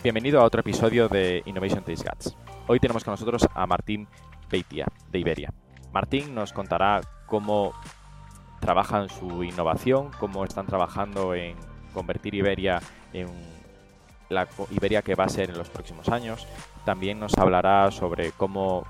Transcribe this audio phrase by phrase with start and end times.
[0.00, 2.36] Bienvenido a otro episodio de Innovation Taste Guts.
[2.68, 4.06] Hoy tenemos con nosotros a Martín
[4.48, 5.52] Beitia, de Iberia.
[5.92, 7.72] Martín nos contará cómo
[8.60, 11.56] trabajan su innovación, cómo están trabajando en
[11.92, 12.80] convertir Iberia
[13.12, 13.26] en
[14.28, 16.46] la Iberia que va a ser en los próximos años.
[16.84, 18.86] También nos hablará sobre cómo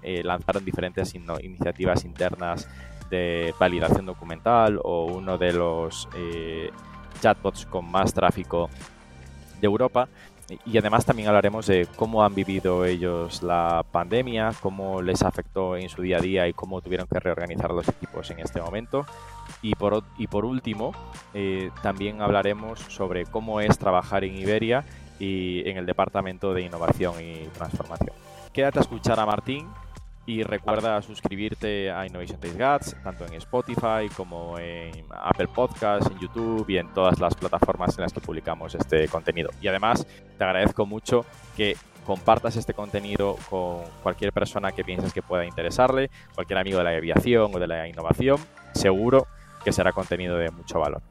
[0.00, 2.68] eh, lanzaron diferentes iniciativas internas
[3.10, 6.70] de validación documental o uno de los eh,
[7.20, 8.70] chatbots con más tráfico
[9.60, 10.08] de Europa
[10.66, 15.88] y además también hablaremos de cómo han vivido ellos la pandemia, cómo les afectó en
[15.88, 19.06] su día a día y cómo tuvieron que reorganizar los equipos en este momento.
[19.60, 20.92] Y por, y por último,
[21.34, 24.84] eh, también hablaremos sobre cómo es trabajar en Iberia
[25.18, 28.14] y en el Departamento de Innovación y Transformación.
[28.52, 29.66] Quédate a escuchar a Martín
[30.24, 36.18] y recuerda suscribirte a Innovation Taste Guts, tanto en Spotify como en Apple Podcasts, en
[36.20, 39.50] YouTube y en todas las plataformas en las que publicamos este contenido.
[39.60, 40.06] Y además,
[40.38, 41.26] te agradezco mucho
[41.56, 41.76] que
[42.06, 46.90] compartas este contenido con cualquier persona que pienses que pueda interesarle, cualquier amigo de la
[46.90, 48.38] aviación o de la innovación.
[48.74, 49.26] Seguro
[49.64, 51.02] que será contenido de mucho valor.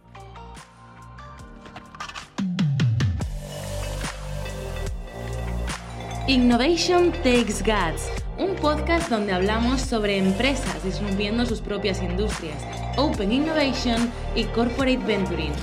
[6.28, 12.58] Innovation Takes Guts un podcast donde hablamos sobre empresas disminuyendo sus propias industrias,
[12.98, 15.54] Open Innovation y Corporate Venturing.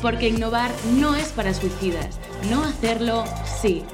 [0.00, 2.18] Porque innovar no es para suicidas,
[2.50, 3.24] no hacerlo
[3.60, 3.84] sí.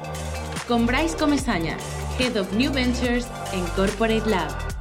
[0.68, 1.76] Con Bryce Comesaña,
[2.18, 4.77] Head of New Ventures en Corporate Lab.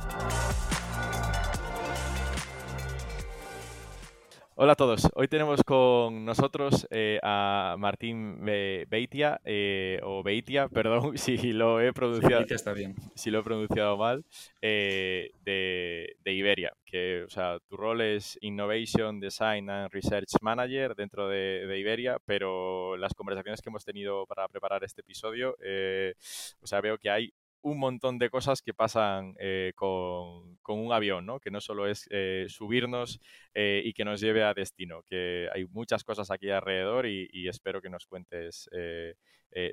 [4.60, 5.08] Hola a todos.
[5.14, 11.94] Hoy tenemos con nosotros eh, a Martín Beitia, eh, o Beitia, perdón si lo he
[11.94, 12.96] pronunciado, está bien.
[13.14, 14.26] Si lo he pronunciado mal,
[14.64, 16.74] eh, de, Iberia.
[16.86, 22.98] Que, o sea, tu rol es Innovation, Design and Research Manager dentro de, Iberia, pero
[22.98, 27.80] las conversaciones que hemos tenido para preparar este episodio, o sea, veo que hay un
[27.80, 31.40] montón de cosas que pasan eh, con, un avión, ¿no?
[31.40, 33.20] Que no solo es eh, subirnos
[33.54, 37.82] eh, y que nos lleve a destino, que hay muchas cosas aquí alrededor y, espero
[37.82, 38.70] que nos cuentes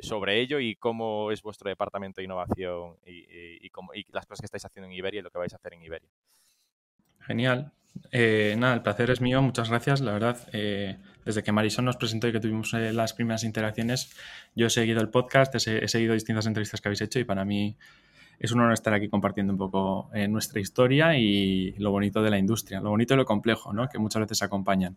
[0.01, 3.69] sobre ello y cómo es vuestro departamento de innovación y,
[4.13, 6.09] las cosas que estáis haciendo en Iberia y lo que vais a hacer en Iberia.
[7.21, 7.73] Genial.
[8.13, 10.01] nada, el placer es mío, muchas gracias.
[10.01, 10.39] La verdad,
[11.25, 14.15] desde que Marisol nos presentó y que tuvimos eh, las primeras interacciones,
[14.55, 17.77] yo he seguido el podcast, he, seguido distintas entrevistas que habéis hecho y para mí
[18.39, 22.31] es un honor estar aquí compartiendo un poco eh, nuestra historia y lo bonito de
[22.31, 23.89] la industria, lo bonito y lo complejo, ¿no?
[23.89, 24.97] que muchas veces acompañan.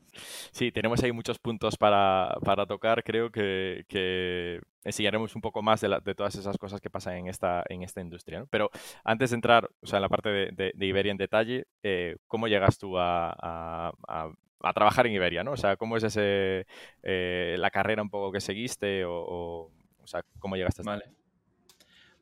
[0.51, 2.37] Sí, tenemos ahí muchos puntos para,
[2.67, 3.03] tocar.
[3.03, 7.63] Creo que, que, enseñaremos un poco más de, todas esas cosas que pasan en esta,
[7.69, 8.45] en esta industria.
[8.49, 8.69] Pero
[9.03, 12.77] antes de entrar o sea, en la parte de, Iberia en detalle, eh, ¿cómo llegas
[12.77, 13.93] tú a,
[14.61, 15.51] a trabajar en Iberia, ¿no?
[15.51, 16.65] O sea, ¿cómo es ese,
[17.03, 21.16] eh, la carrera un poco que seguiste o, o, sea, cómo llegaste hasta Vale.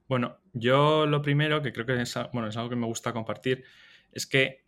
[0.08, 3.64] Bueno, yo lo primero que creo que es, bueno, es algo que me gusta compartir
[4.12, 4.66] es que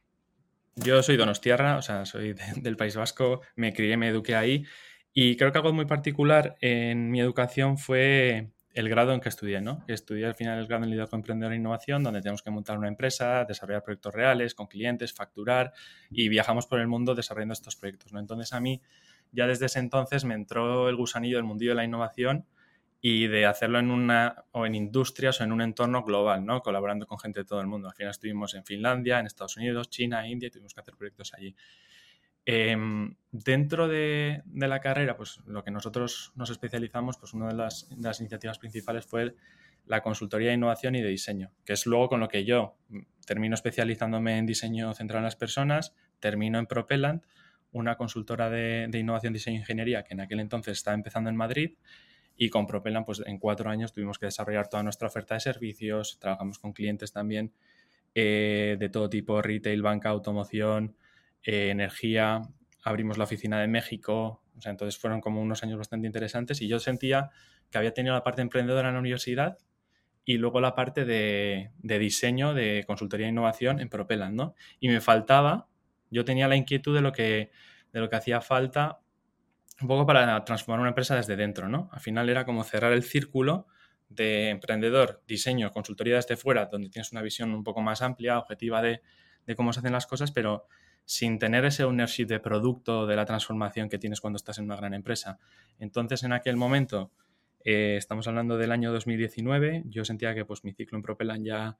[0.76, 4.66] yo soy donostiarra, o sea, soy del País Vasco, me crié, me eduqué ahí
[5.14, 9.60] y creo que algo muy particular en mi educación fue el grado en que estudié,
[9.60, 9.84] ¿no?
[9.88, 12.88] Estudié al final el grado en liderazgo emprendedor e innovación, donde tenemos que montar una
[12.88, 15.74] empresa, desarrollar proyectos reales con clientes, facturar
[16.12, 18.20] y viajamos por el mundo desarrollando estos proyectos, ¿no?
[18.20, 18.84] Entonces a mí
[19.32, 22.46] ya desde ese entonces me entró el gusanillo del mundillo de la innovación
[23.10, 26.62] y de hacerlo en una o en industrias o en un entorno global, ¿no?
[26.62, 27.88] Colaborando con gente de todo el mundo.
[27.88, 31.34] Al final estuvimos en Finlandia, en Estados Unidos, China, India y tuvimos que hacer proyectos
[31.34, 31.56] allí.
[32.46, 37.88] Em, dentro de, la carrera, pues lo que nosotros nos especializamos, pues una de las,
[38.20, 39.36] iniciativas principales fue
[39.86, 42.76] la consultoría de innovación y de diseño, que es luego con lo que yo
[43.26, 47.24] termino especializándome en diseño centrado en las personas, termino en Propellant,
[47.72, 51.78] una consultora de, innovación, diseño e ingeniería que en aquel entonces estaba empezando en Madrid
[52.38, 56.20] y con Propellant pues en cuatro años tuvimos que desarrollar toda nuestra oferta de servicios,
[56.20, 57.52] trabajamos con clientes también
[58.14, 60.96] eh, de todo tipo, retail, banca, automoción,
[61.44, 62.42] eh, energía,
[62.84, 66.68] abrimos la oficina de México, o sea, entonces fueron como unos años bastante interesantes y
[66.68, 67.32] yo sentía
[67.70, 69.58] que había tenido la parte emprendedora en la universidad
[70.26, 74.56] y luego la parte de, diseño, de consultoría e innovación en Propellant, ¿no?
[74.80, 75.68] Y me faltaba,
[76.10, 77.52] yo tenía la inquietud de lo que,
[77.94, 79.00] de lo que hacía falta
[79.82, 81.90] un poco para transformar una empresa desde dentro, ¿no?
[81.92, 83.68] Al final era como cerrar el círculo
[84.10, 88.82] de emprendedor, diseño, consultoría desde fuera, donde tienes una visión un poco más amplia, objetiva
[88.82, 89.02] de,
[89.56, 90.66] cómo se hacen las cosas, pero
[91.06, 94.76] sin tener ese ownership de producto, de la transformación que tienes cuando estás en una
[94.76, 95.40] gran empresa.
[95.80, 97.12] Entonces, en aquel momento,
[97.64, 101.78] eh, estamos hablando del año 2019, yo sentía que pues mi ciclo en Propellant ya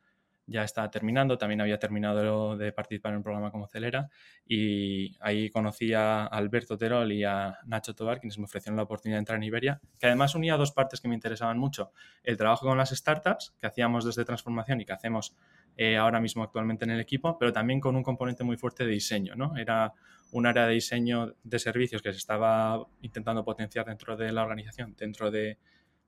[0.48, 4.10] ya estaba terminando, también había terminado de participar en un programa como Celera
[4.46, 9.18] y ahí conocí a Alberto Terol y a Nacho Tobar, quienes me ofrecieron la oportunidad
[9.18, 11.92] de entrar en Iberia, que además unía dos partes que me interesaban mucho,
[12.24, 15.36] el trabajo con las startups que hacíamos desde transformación y que hacemos
[15.76, 18.92] eh, ahora mismo actualmente en el equipo, pero también con un componente muy fuerte de
[18.92, 19.58] diseño, ¿no?
[19.58, 19.94] Era
[20.32, 24.96] un área de diseño de servicios que se estaba intentando potenciar dentro de la organización,
[24.98, 25.58] dentro de,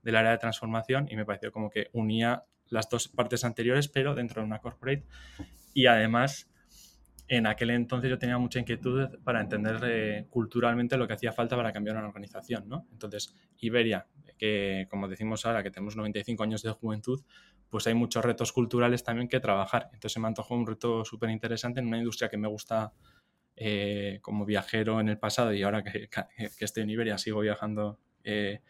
[0.02, 4.16] del área de transformación y me pareció como que unía las dos partes anteriores, pero
[4.16, 5.06] dentro de una corporate.
[5.74, 6.50] Y además,
[7.28, 11.56] en aquel entonces yo tenía mucha inquietud para entender eh, culturalmente lo que hacía falta
[11.56, 12.88] para cambiar una organización, ¿no?
[12.92, 14.08] Entonces, Iberia,
[14.38, 17.22] que como decimos ahora, que tenemos 95 años de juventud,
[17.70, 19.90] pues hay muchos retos culturales también que trabajar.
[19.94, 22.94] Entonces me antojó un reto súper interesante en una industria que me gusta
[23.56, 26.10] eh, como viajero en el pasado y ahora que,
[26.58, 28.62] que, estoy en Iberia sigo viajando eh,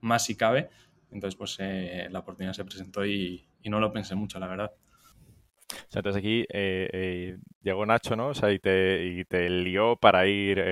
[0.00, 0.70] más si cabe,
[1.16, 4.70] entonces, pues eh, la oportunidad se presentó y, no lo pensé mucho, la verdad.
[4.70, 8.28] O sea, entonces aquí eh, eh, llegó Nacho, ¿no?
[8.28, 10.62] O sea, y te, y te lió para ir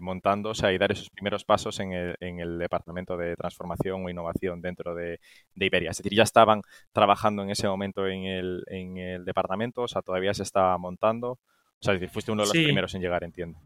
[0.00, 4.04] montando, o sea, y dar esos primeros pasos en el, en el departamento de transformación
[4.04, 5.18] o innovación dentro de,
[5.56, 5.90] Iberia.
[5.90, 6.62] Es decir, ya estaban
[6.92, 11.32] trabajando en ese momento en el, en el departamento, o sea, todavía se estaba montando.
[11.32, 11.38] O
[11.80, 13.58] sea, es decir, fuiste uno de los primeros en llegar, entiendo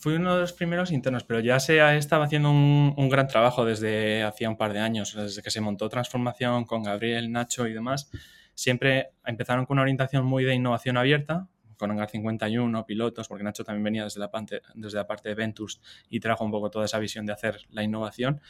[0.00, 4.22] fui uno de los primeros internos, pero ya se estaba haciendo un, gran trabajo desde
[4.22, 8.10] hacía un par de años, desde que se montó Transformación con Gabriel, Nacho y demás.
[8.54, 11.48] Siempre empezaron con una orientación muy de innovación abierta,
[11.80, 15.34] con Hangar 51, pilotos, porque Nacho también venía desde la, parte, desde la parte de
[15.34, 18.40] Ventures y trajo un poco toda esa visión de hacer la innovación.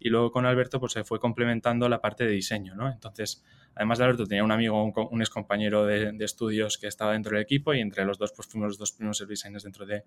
[0.00, 2.90] Y luego con Alberto pues se fue complementando la parte de diseño, ¿no?
[2.90, 3.44] Entonces,
[3.74, 7.32] además de Alberto tenía un amigo, un, un ex compañero de, estudios que estaba dentro
[7.32, 10.04] del equipo y entre los dos pues fuimos los dos primeros designers dentro de,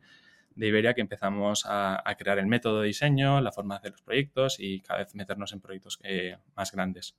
[0.56, 4.02] de Iberia que empezamos a, crear el método de diseño, la forma de hacer los
[4.02, 7.16] proyectos y cada vez meternos en proyectos eh, más grandes.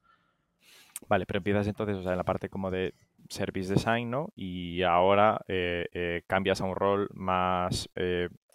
[1.09, 2.94] Vale, pero empiezas entonces o sea, en la parte como de
[3.32, 4.32] service design, ¿no?
[4.37, 7.88] Y ahora eh, eh, cambias a un rol más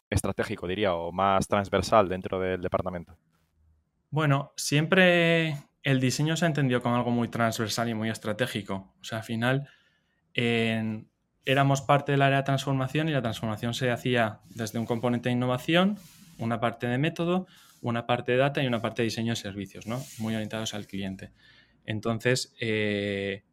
[0.09, 3.18] estratégico, diría, o más transversal dentro del departamento.
[4.09, 8.94] Bueno, siempre el diseño se ha entendido como algo muy transversal y muy estratégico.
[9.01, 9.68] O sea, al final,
[11.47, 15.33] éramos parte del área de transformación y la transformación se hacía desde un componente de
[15.33, 15.97] innovación,
[16.38, 17.47] una parte de método,
[17.81, 20.01] una parte de data y una parte de diseño de servicios, ¿no?
[20.19, 21.31] muy orientados al cliente.
[21.85, 23.44] Entonces, eh,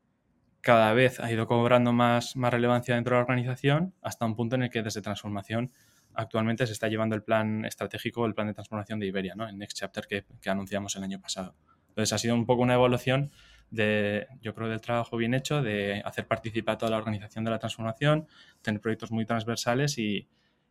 [0.65, 4.57] cada vez ha ido cobrando más, más relevancia dentro de la organización hasta un punto
[4.57, 5.71] en el que desde transformación
[6.15, 9.47] actualmente se está llevando el plan estratégico, el plan de transformación de Iberia, ¿no?
[9.47, 11.55] el Next Chapter que, que anunciamos el año pasado.
[11.89, 13.31] Entonces ha sido un poco una evolución
[13.71, 17.51] de, yo creo, del trabajo bien hecho, de hacer participar a toda la organización de
[17.51, 18.27] la transformación,
[18.63, 20.29] tener proyectos muy transversales y,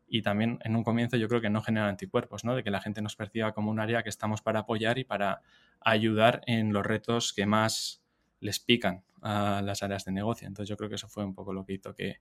[0.07, 2.55] y también en un comienzo yo creo que no generar anticuerpos, ¿no?
[2.55, 5.41] de que la gente nos perciba como un área que estamos para apoyar y para
[5.81, 8.02] ayudar en los retos que más
[8.43, 10.47] les pican a las áreas de negocio.
[10.47, 12.17] Entonces yo creo que eso fue un poco lo que hizo que,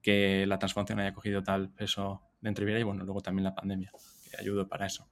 [0.00, 3.54] que la transformación haya cogido tal peso dentro de Iberia y bueno, luego también la
[3.54, 3.92] pandemia,
[4.30, 5.06] que ayudó para eso.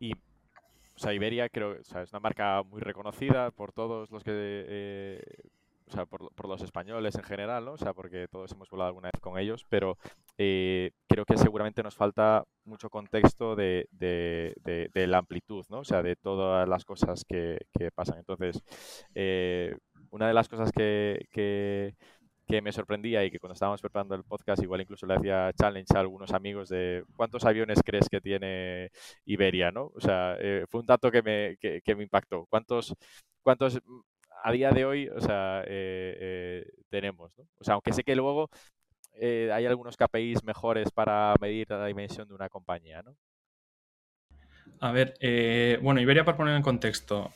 [0.00, 4.32] Y o sea, Iberia creo o es una marca muy reconocida por todos los que,
[4.32, 5.22] eh,
[5.86, 7.72] o sea, por, los españoles en general, ¿no?
[7.72, 9.98] O sea, porque todos hemos volado alguna vez con ellos, pero
[10.38, 13.86] eh, creo que seguramente nos falta mucho contexto de,
[14.94, 15.80] la amplitud, ¿no?
[15.80, 17.58] O sea, de todas las cosas que,
[17.94, 18.18] pasan.
[18.18, 18.62] Entonces,
[19.14, 19.76] eh,
[20.10, 21.26] una de las cosas que,
[22.46, 25.96] que me sorprendía y que cuando estábamos preparando el podcast igual incluso le hacía challenge
[25.96, 28.90] a algunos amigos de cuántos aviones crees que tiene
[29.24, 29.92] Iberia, ¿no?
[29.94, 32.46] O sea, eh, fue un dato que me, que, me impactó.
[32.46, 32.94] ¿Cuántos,
[33.42, 33.80] cuántos
[34.44, 37.44] a día de hoy, o sea, eh, eh, tenemos, ¿no?
[37.58, 38.50] O sea, aunque sé que luego
[39.16, 43.16] hay algunos KPIs mejores para medir la dimensión de una compañía, ¿no?
[44.80, 45.14] A ver,
[45.80, 47.30] bueno, Iberia, para poner en contexto,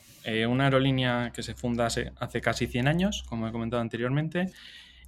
[0.47, 4.51] una aerolínea que se funda hace, hace, casi 100 años, como he comentado anteriormente,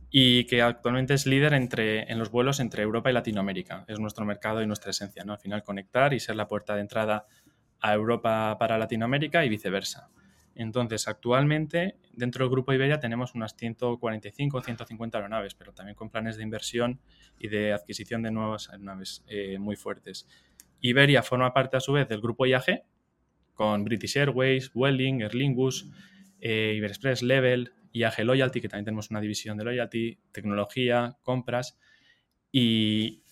[0.10, 3.84] y que actualmente es líder entre, en los vuelos entre Europa y Latinoamérica.
[3.88, 5.34] Es nuestro mercado y nuestra esencia, ¿no?
[5.34, 7.28] Al final conectar y ser la puerta de entrada
[7.80, 10.10] a Europa para Latinoamérica y viceversa.
[10.56, 16.10] Entonces, actualmente, dentro del Grupo Iberia tenemos unas 145 o 150 aeronaves, pero también con
[16.10, 17.00] planes de inversión
[17.40, 20.28] y de adquisición de nuevas aeronaves eh, muy fuertes.
[20.82, 22.84] Iberia forma parte, a su vez, del Grupo IAG,
[23.54, 25.90] con British Airways, Welling, Aer Lingus,
[26.40, 31.78] eh, Iberexpress, Level, IAG Loyalty, que también tenemos una división de Loyalty, tecnología, compras
[32.52, 33.24] y,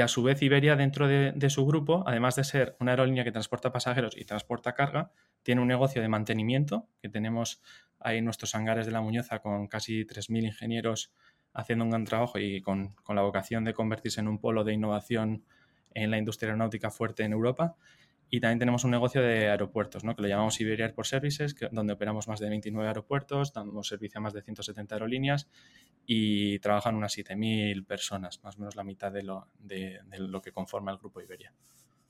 [0.00, 3.72] a su vez Iberia dentro de, su grupo, además de ser una aerolínea que transporta
[3.72, 5.12] pasajeros y transporta carga,
[5.46, 7.62] tiene un negocio de mantenimiento, que tenemos
[8.00, 11.12] ahí nuestros hangares de la Muñoza con casi 3.000 ingenieros
[11.52, 14.72] haciendo un gran trabajo y con, con, la vocación de convertirse en un polo de
[14.72, 15.44] innovación
[15.94, 17.76] en la industria aeronáutica fuerte en Europa.
[18.28, 20.16] Y también tenemos un negocio de aeropuertos, ¿no?
[20.16, 24.18] que lo llamamos Iberia Airport Services, que, donde operamos más de 29 aeropuertos, damos servicio
[24.18, 25.48] a más de 170 aerolíneas
[26.06, 30.50] y trabajan unas 7.000 personas, más o menos la mitad de lo, de, lo que
[30.50, 31.54] conforma el grupo Iberia.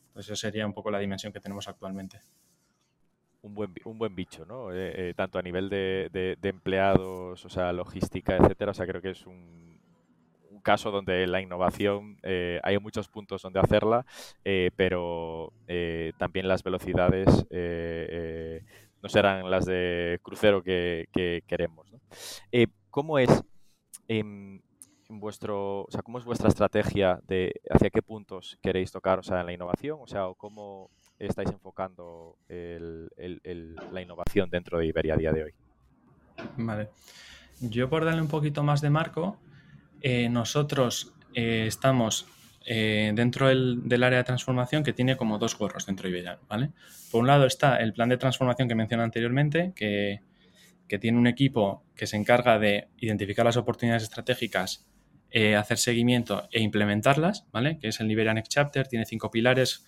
[0.07, 2.23] Entonces, esa sería un poco la dimensión que tenemos actualmente.
[3.47, 4.73] Un buen, un buen bicho, ¿no?
[4.73, 8.73] Eh, eh, tanto a nivel de, de, empleados, o sea, logística, etcétera.
[8.73, 9.81] O sea, creo que es un,
[10.65, 14.05] caso donde la innovación eh, hay muchos puntos donde hacerla,
[14.75, 15.53] pero
[16.19, 17.47] también las velocidades
[19.01, 21.07] no serán las de crucero que,
[21.47, 21.87] queremos.
[22.91, 23.45] ¿Cómo es
[24.09, 24.61] en,
[25.09, 29.41] vuestro, o sea, cómo es vuestra estrategia de hacia qué puntos queréis tocar, o sea,
[29.41, 35.33] en la innovación, o sea, cómo estáis enfocando la innovación dentro de Iberia a día
[35.33, 35.55] de hoy?
[36.57, 36.91] Vale.
[37.61, 39.39] Yo por darle un poquito más de marco,
[40.03, 42.27] eh, nosotros eh, estamos
[42.67, 46.71] eh, dentro del, área de transformación que tiene como dos gorros dentro de Iberia, ¿vale?
[47.11, 50.21] Por un lado está el plan de transformación que mencioné anteriormente, que,
[51.01, 54.87] tiene un equipo que se encarga de identificar las oportunidades estratégicas,
[55.59, 57.79] hacer seguimiento e implementarlas, ¿vale?
[57.79, 59.85] Que es el Iberia Next Chapter, tiene cinco pilares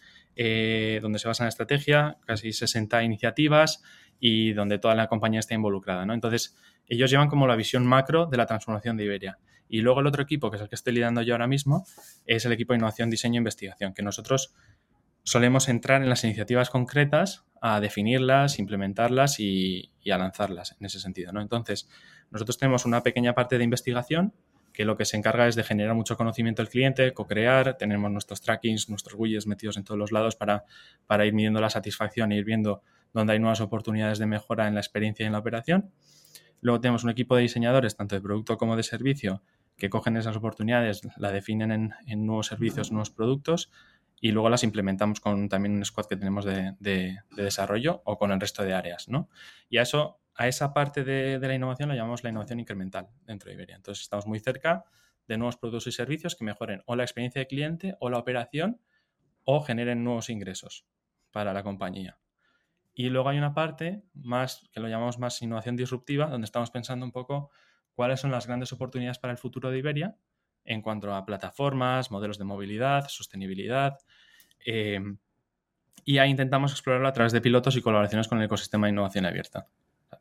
[1.03, 3.83] donde se basa en la estrategia, casi 60 iniciativas
[4.21, 6.15] y donde toda la compañía está involucrada, ¿no?
[6.15, 9.39] Entonces, ellos llevan como la visión macro de la transformación de Iberia.
[9.69, 11.85] Y luego el otro equipo, que es el que estoy liderando yo ahora mismo,
[12.25, 14.55] es el equipo de innovación, diseño e investigación, que nosotros
[15.25, 21.33] solemos entrar en las iniciativas concretas a definirlas, implementarlas y, a lanzarlas en ese sentido.
[21.33, 21.43] ¿no?
[21.43, 21.87] Entonces,
[22.31, 24.33] nosotros tenemos una pequeña parte de investigación
[24.79, 28.41] que lo que se encarga es de generar mucho conocimiento del cliente, co-crear, tenemos nuestros
[28.41, 30.67] trackings, nuestros widgets metidos en todos los lados para,
[31.05, 32.83] para ir midiendo la satisfacción e ir viendo
[33.13, 35.91] dónde hay nuevas oportunidades de mejora en la experiencia y en la operación.
[36.61, 39.43] Luego tenemos un equipo de diseñadores, tanto de producto como de servicio,
[39.77, 43.73] que cogen esas oportunidades, la definen en, nuevos servicios, nuevos productos
[44.21, 48.39] y luego las implementamos con también un squad que tenemos de, desarrollo o con el
[48.39, 49.29] resto de áreas, ¿no?
[49.69, 53.49] Y a eso, a esa parte de, la innovación la llamamos la innovación incremental dentro
[53.49, 53.75] de Iberia.
[53.75, 54.85] Entonces estamos muy cerca
[55.27, 58.81] de nuevos productos y servicios que mejoren o la experiencia de cliente o la operación
[59.43, 60.87] o generen nuevos ingresos
[61.33, 62.21] para la compañía.
[62.95, 67.05] Y luego hay una parte más que lo llamamos más innovación disruptiva, donde estamos pensando
[67.05, 67.51] un poco
[67.95, 70.17] cuáles son las grandes oportunidades para el futuro de Iberia
[70.65, 73.99] en cuanto a plataformas, modelos de movilidad, sostenibilidad.
[74.65, 75.01] Eh,
[76.05, 79.27] y ahí intentamos explorarlo a través de pilotos y colaboraciones con el ecosistema de innovación
[79.27, 79.67] abierta.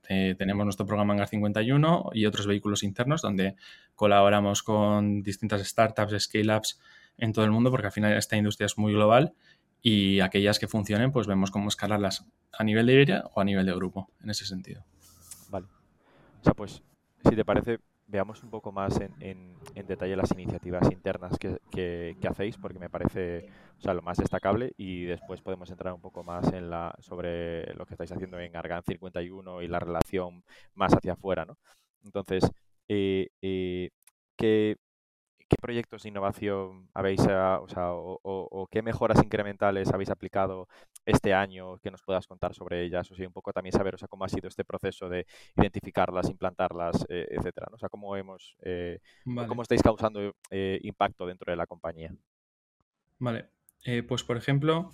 [0.08, 3.56] Tenemos nuestro programa Hangar 51 y otros vehículos internos donde
[3.96, 6.80] colaboramos con distintas startups, scale-ups
[7.18, 9.34] en todo el mundo porque al final esta industria es muy global
[9.82, 12.26] y aquellas que funcionen pues vemos cómo escalarlas
[12.58, 14.86] a nivel de Iberia o a nivel de grupo en ese sentido.
[15.50, 15.68] Vale.
[16.42, 16.82] O sea, pues
[17.28, 22.80] si te parece, veamos un poco más en, detalle las iniciativas internas que, hacéis, porque
[22.80, 23.50] me parece
[23.84, 27.94] lo más destacable y después podemos entrar un poco más en la sobre lo que
[27.94, 31.46] estáis haciendo en Argan 51 y la relación más hacia afuera.
[31.46, 31.58] ¿no?
[32.04, 32.50] Entonces,
[32.88, 33.90] eh, eh,
[34.38, 34.78] ¿qué,
[35.48, 40.68] ¿qué proyectos de innovación habéis, ah, o, qué mejoras incrementales habéis aplicado
[41.06, 43.10] este año que nos puedas contar sobre ellas?
[43.12, 45.26] O sea, un poco también saber, o sea, cómo ha sido este proceso de
[45.56, 47.68] identificarlas, implantarlas, eh, etcétera.
[47.72, 49.00] O sea, cómo hemos, eh,
[49.48, 52.14] cómo estáis causando eh, impacto dentro de la compañía.
[53.20, 53.50] Vale,
[54.08, 54.92] pues por ejemplo,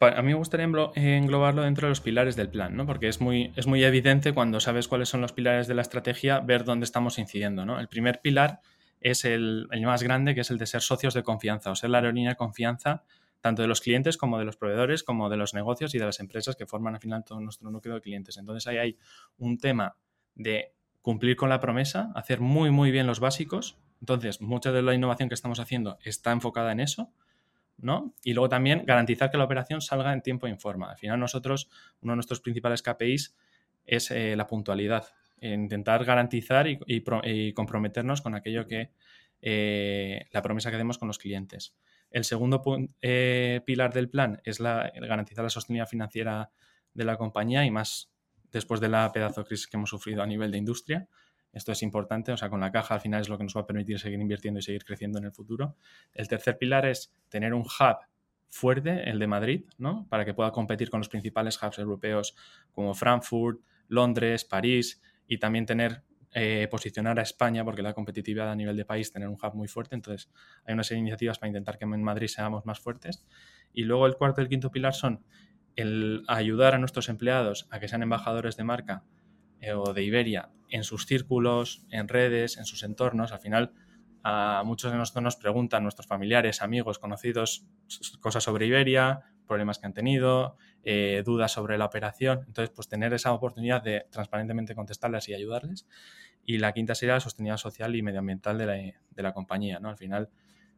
[0.00, 2.86] a mí me gustaría englobarlo dentro de los pilares del plan, ¿no?
[2.86, 6.40] Porque es muy, es muy evidente cuando sabes cuáles son los pilares de la estrategia,
[6.40, 7.78] ver dónde estamos incidiendo, ¿no?
[7.78, 8.60] El primer pilar
[9.00, 11.98] es el, más grande, que es el de ser socios de confianza o ser la
[11.98, 13.04] aerolínea de confianza
[13.40, 16.18] tanto de los clientes como de los proveedores, como de los negocios y de las
[16.18, 18.36] empresas que forman al final todo nuestro núcleo de clientes.
[18.38, 18.98] Entonces ahí hay
[19.38, 19.96] un tema
[20.34, 23.78] de cumplir con la promesa, hacer muy, muy bien los básicos.
[24.00, 27.12] Entonces, mucha de la innovación que estamos haciendo está enfocada en eso,
[27.78, 28.12] ¿no?
[28.24, 30.90] Y luego también garantizar que la operación salga en tiempo e informa.
[30.90, 31.68] Al final nosotros,
[32.00, 33.36] uno de nuestros principales KPIs
[33.84, 35.06] es eh, la puntualidad
[35.40, 38.90] intentar garantizar y, comprometernos con aquello que
[39.42, 41.74] eh, la promesa que demos con los clientes.
[42.10, 42.62] El segundo
[43.02, 46.50] eh, pilar del plan es la, garantizar la sostenibilidad financiera
[46.94, 48.10] de la compañía y más
[48.52, 51.08] después de la pedazo de crisis que hemos sufrido a nivel de industria.
[51.52, 53.62] Esto es importante, o sea, con la caja al final es lo que nos va
[53.62, 55.76] a permitir seguir invirtiendo y seguir creciendo en el futuro.
[56.12, 57.96] El tercer pilar es tener un hub
[58.50, 60.06] fuerte, el de Madrid, ¿no?
[60.08, 62.36] Para que pueda competir con los principales hubs europeos
[62.72, 66.02] como Frankfurt, Londres, París, y también tener,
[66.32, 69.68] eh, posicionar a España, porque la competitividad a nivel de país, tener un hub muy
[69.68, 69.94] fuerte.
[69.94, 70.30] Entonces,
[70.64, 73.26] hay una serie de iniciativas para intentar que en Madrid seamos más fuertes.
[73.72, 75.24] Y luego el cuarto y el quinto pilar son
[75.76, 79.04] el ayudar a nuestros empleados a que sean embajadores de marca
[79.60, 83.32] eh, o de Iberia en sus círculos, en redes, en sus entornos.
[83.32, 83.72] Al final,
[84.22, 87.66] a muchos de nosotros nos preguntan, nuestros familiares, amigos, conocidos,
[88.20, 92.44] cosas sobre Iberia, problemas que han tenido, eh, dudas sobre la operación.
[92.46, 95.86] Entonces, pues tener esa oportunidad de transparentemente contestarlas y ayudarles.
[96.44, 99.80] Y la quinta sería la sostenibilidad social y medioambiental de la, de la compañía.
[99.80, 99.88] ¿no?
[99.88, 100.30] Al final,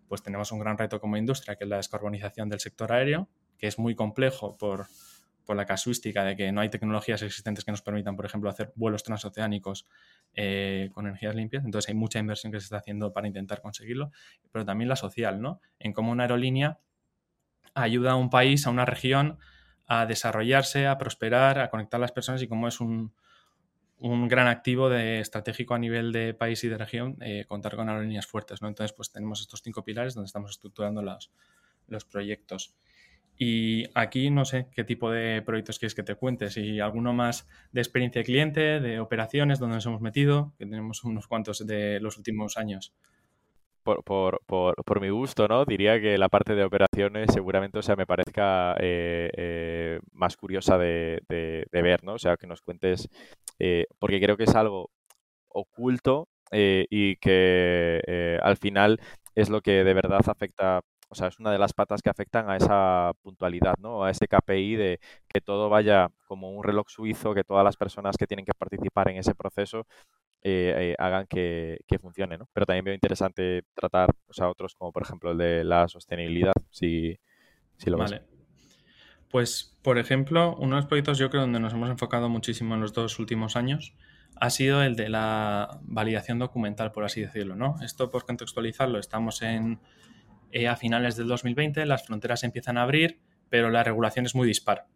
[0.08, 3.66] pues tenemos un gran reto como industria, que es la descarbonización del sector aéreo, que
[3.66, 4.86] es muy complejo por,
[5.48, 8.70] por la casuística de que no hay tecnologías existentes que nos permitan, por ejemplo, hacer
[8.74, 9.86] vuelos transoceánicos
[10.34, 11.64] eh, con energías limpias.
[11.64, 14.10] Entonces hay mucha inversión que se está haciendo para intentar conseguirlo,
[14.52, 15.62] pero también la social, ¿no?
[15.78, 16.80] En cómo una aerolínea
[17.74, 19.38] ayuda a un país, a una región,
[19.86, 23.12] a desarrollarse, a prosperar, a conectar a las personas y cómo es un,
[23.98, 27.88] un gran activo de, estratégico a nivel de país y de región eh, contar con
[27.88, 28.68] aerolíneas fuertes, ¿no?
[28.68, 31.32] Entonces, pues tenemos estos cinco pilares donde estamos estructurando los,
[31.88, 32.74] los proyectos.
[33.40, 37.48] Y aquí no sé qué tipo de proyectos quieres que te cuente, si alguno más
[37.70, 42.00] de experiencia de cliente, de operaciones, donde nos hemos metido, que tenemos unos cuantos de
[42.00, 42.94] los últimos años.
[43.88, 45.64] Por, por, por, por, mi gusto, ¿no?
[45.64, 50.76] Diría que la parte de operaciones seguramente, o sea, me parezca eh, eh, más curiosa
[50.76, 52.12] de, de, ver, ¿no?
[52.12, 53.08] O sea, que nos cuentes,
[53.58, 54.90] eh, porque creo que es algo
[55.48, 59.00] oculto y que al final
[59.34, 62.50] es lo que de verdad afecta o sea, es una de las patas que afectan
[62.50, 64.04] a esa puntualidad, ¿no?
[64.04, 68.16] A ese KPI de que todo vaya como un reloj suizo, que todas las personas
[68.18, 69.86] que tienen que participar en ese proceso
[70.42, 72.48] eh, eh, hagan que, que, funcione, ¿no?
[72.52, 76.52] Pero también veo interesante tratar, o sea, otros como por ejemplo el de la sostenibilidad,
[76.70, 77.18] si,
[77.76, 78.22] si lo vale.
[79.30, 82.80] Pues, por ejemplo, uno de los proyectos yo creo donde nos hemos enfocado muchísimo en
[82.80, 83.94] los dos últimos años
[84.40, 87.76] ha sido el de la validación documental, por así decirlo, ¿no?
[87.82, 89.80] Esto, por contextualizarlo, estamos en
[90.50, 94.46] eh, a finales del 2020 las fronteras empiezan a abrir, pero la regulación es muy
[94.46, 94.86] dispar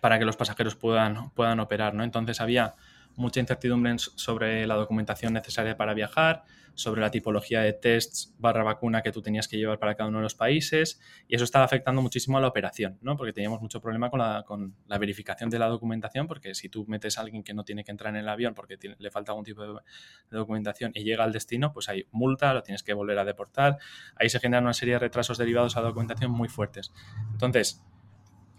[0.00, 1.94] para que los pasajeros puedan, puedan operar.
[1.94, 2.04] ¿no?
[2.04, 2.76] Entonces había
[3.18, 6.44] mucha incertidumbre sobre la documentación necesaria para viajar,
[6.74, 10.18] sobre la tipología de tests barra vacuna que tú tenías que llevar para cada uno
[10.18, 13.16] de los países y eso estaba afectando muchísimo a la operación, ¿no?
[13.16, 16.84] Porque teníamos mucho problema con la, con la verificación de la documentación porque si tú
[16.86, 19.44] metes a alguien que no tiene que entrar en el avión porque le falta algún
[19.44, 23.18] tipo de, de, documentación y llega al destino, pues hay multa, lo tienes que volver
[23.18, 23.78] a deportar,
[24.14, 26.92] ahí se generan una serie de retrasos derivados a la documentación muy fuertes.
[27.32, 27.82] Entonces,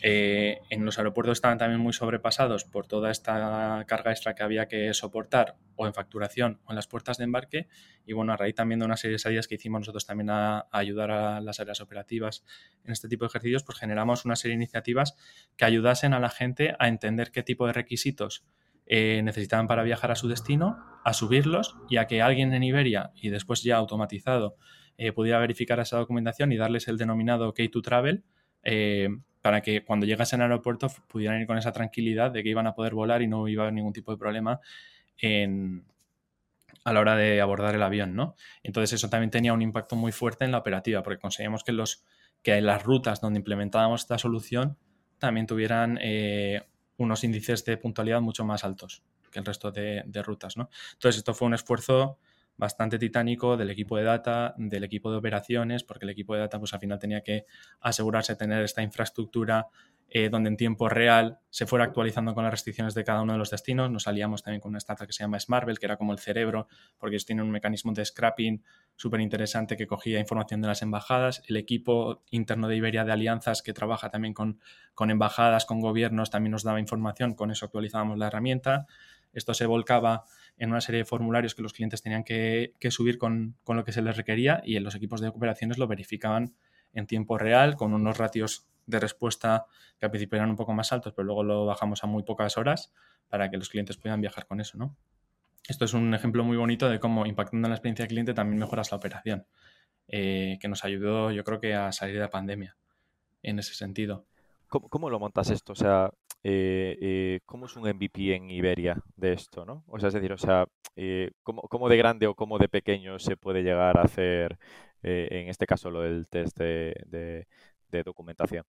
[0.02, 4.68] eh, en los aeropuertos estaban también muy sobrepasados por toda esta carga extra que había
[4.68, 7.68] que soportar o en facturación o en las puertas de embarque.
[8.06, 10.68] Y bueno, a raíz también de una serie de salidas que hicimos nosotros también a,
[10.72, 12.46] ayudar a las áreas operativas
[12.86, 15.18] en este tipo de ejercicios, pues generamos una serie de iniciativas
[15.58, 18.46] que ayudasen a la gente a entender qué tipo de requisitos
[18.86, 23.12] eh, necesitaban para viajar a su destino, a subirlos y a que alguien en Iberia
[23.16, 24.56] y después ya automatizado
[24.98, 28.24] eh, pudiera verificar esa documentación y darles el denominado K2Travel.
[28.64, 29.10] Eh,
[29.42, 32.76] para que cuando llegasen al aeropuerto pudieran ir con esa tranquilidad de que iban a
[32.76, 34.60] poder volar y no iba a haber ningún tipo de problema
[35.18, 35.86] en,
[36.84, 38.36] a la hora de abordar el avión, ¿no?
[38.64, 42.04] Entonces eso también tenía un impacto muy fuerte en la operativa, porque conseguíamos que, los,
[42.42, 44.78] que las rutas donde implementábamos esta solución
[45.18, 46.64] también tuvieran eh,
[46.98, 50.70] unos índices de puntualidad mucho más altos que el resto de, de rutas, ¿no?
[50.94, 52.18] Entonces esto fue un esfuerzo
[52.60, 56.60] bastante titánico del equipo de data, del equipo de operaciones, porque el equipo de data
[56.60, 57.46] pues al final tenía que
[57.80, 59.68] asegurarse de tener esta infraestructura
[60.12, 63.40] eh, donde en tiempo real se fuera actualizando con las restricciones de cada uno de
[63.40, 63.90] los destinos.
[63.92, 66.68] Nos salíamos también con una startup que se llama Smartbell, que era como el cerebro,
[66.98, 68.64] porque ellos tienen un mecanismo de scrapping
[68.96, 71.44] súper interesante que cogía información de las embajadas.
[71.48, 74.60] El equipo interno de Iberia de alianzas que trabaja también con,
[74.96, 78.88] con embajadas, con gobiernos, también nos daba información, con eso actualizábamos la herramienta.
[79.34, 80.24] Esto se volcaba
[80.58, 83.84] en una serie de formularios que los clientes tenían que, que subir con, con, lo
[83.84, 86.56] que se les requería y en los equipos de operaciones lo verificaban
[86.94, 89.66] en tiempo real con unos ratios de respuesta
[90.00, 92.58] que al principio eran un poco más altos, pero luego lo bajamos a muy pocas
[92.58, 92.92] horas
[93.30, 94.98] para que los clientes puedan viajar con eso, ¿no?
[95.68, 98.58] Esto es un ejemplo muy bonito de cómo impactando en la experiencia del cliente también
[98.58, 99.46] mejoras la operación,
[100.08, 102.76] eh, que nos ayudó yo creo que a salir de la pandemia
[103.44, 104.26] en ese sentido.
[104.68, 105.74] ¿Cómo, cómo lo montas esto?
[105.74, 106.12] O sea,
[106.44, 109.84] eh, eh, ¿cómo es un MVP en Iberia de esto, no?
[109.88, 113.20] O sea, es decir, o sea, eh, ¿cómo, ¿cómo, de grande o cómo de pequeño
[113.20, 114.58] se puede llegar a hacer,
[115.02, 117.48] en este caso, lo del test de,
[118.06, 118.64] documentación?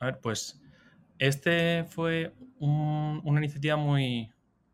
[0.00, 0.60] A ver, pues
[1.18, 4.30] este fue un, una iniciativa muy,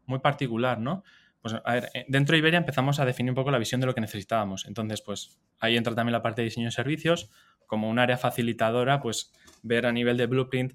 [0.07, 1.05] muy particular, ¿no?
[1.41, 3.95] Pues a ver, dentro de Iberia empezamos a definir un poco la visión de lo
[3.95, 4.67] que necesitábamos.
[4.67, 7.31] Entonces, pues ahí entra también la parte de diseño de servicios,
[7.67, 10.75] como un área facilitadora, pues ver a nivel de blueprint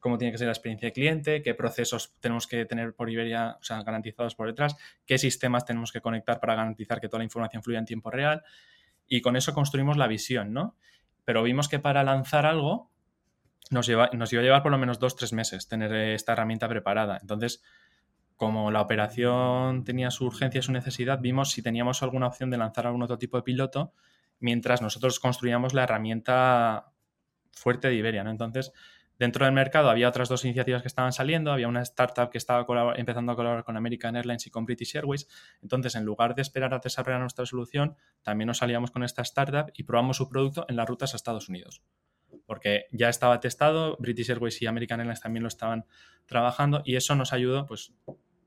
[0.00, 3.56] cómo tiene que ser la experiencia de cliente, qué procesos tenemos que tener por Iberia,
[3.60, 7.24] o sea, garantizados por detrás, qué sistemas tenemos que conectar para garantizar que toda la
[7.24, 8.42] información fluya en tiempo real.
[9.06, 10.76] Y con eso construimos la visión, ¿no?
[11.24, 12.90] Pero vimos que para lanzar algo
[13.70, 16.68] nos, lleva, nos iba a llevar por lo menos dos, tres meses tener esta herramienta
[16.68, 17.18] preparada.
[17.20, 17.62] Entonces,
[18.36, 22.86] como la operación tenía su urgencia su necesidad, vimos si teníamos alguna opción de lanzar
[22.86, 23.92] algún otro tipo de piloto
[24.40, 26.92] mientras nosotros construíamos la herramienta
[27.52, 28.30] fuerte de Iberia, ¿no?
[28.30, 28.72] Entonces,
[29.18, 32.64] dentro del mercado había otras dos iniciativas que estaban saliendo, había una startup que estaba
[32.96, 35.28] empezando a colaborar con American Airlines y con British Airways.
[35.62, 39.72] Entonces, en lugar de esperar a desarrollar nuestra solución, también nos salíamos con esta startup
[39.74, 41.82] y probamos su producto en las rutas a Estados Unidos.
[42.46, 45.84] Porque ya estaba testado, British Airways y American Airlines también lo estaban
[46.26, 47.92] trabajando y eso nos ayudó, pues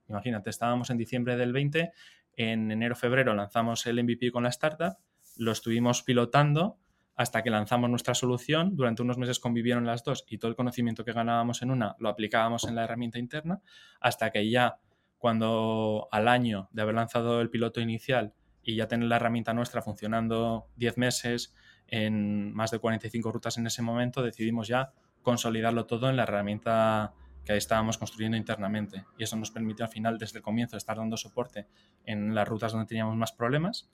[0.08, 1.92] imagínate, estábamos en diciembre del 20,
[2.36, 4.98] en enero-febrero lanzamos el MVP con la startup,
[5.38, 6.80] lo estuvimos pilotando
[7.16, 8.76] hasta que lanzamos nuestra solución.
[8.76, 12.10] Durante unos meses convivieron las dos y todo el conocimiento que ganábamos en una lo
[12.10, 13.62] aplicábamos en la herramienta interna,
[14.00, 14.80] hasta que ya
[15.18, 19.82] cuando al año de haber lanzado el piloto inicial y ya tener la herramienta nuestra
[19.82, 21.54] funcionando 10 meses
[21.88, 27.14] en más de 45 rutas en ese momento, decidimos ya consolidarlo todo en la herramienta
[27.46, 29.06] que estábamos construyendo internamente.
[29.18, 31.68] Y eso nos permitió al final, desde el comienzo, estar dando soporte
[32.06, 33.90] en las rutas donde teníamos más problemas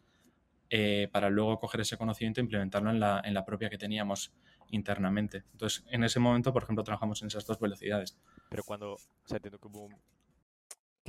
[0.70, 4.34] eh, para luego coger ese conocimiento e implementarlo en la, en la propia que teníamos
[4.70, 5.44] internamente.
[5.52, 8.18] Entonces, en ese momento, por ejemplo, trabajamos en esas dos velocidades.
[8.50, 9.90] Pero cuando, o sea, entiendo que hubo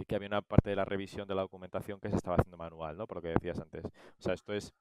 [0.07, 2.97] que, había una parte de la revisión de la documentación que se estaba haciendo manual,
[2.97, 3.07] ¿no?
[3.07, 3.85] Por lo que decías antes.
[3.85, 4.73] O sea, esto es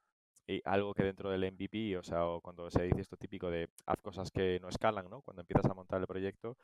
[0.46, 3.68] eh, algo que dentro del MVP, o sea, o cuando se dice esto típico de
[3.86, 5.22] haz cosas que no escalan, ¿no?
[5.22, 6.56] Cuando empiezas a montar el proyecto,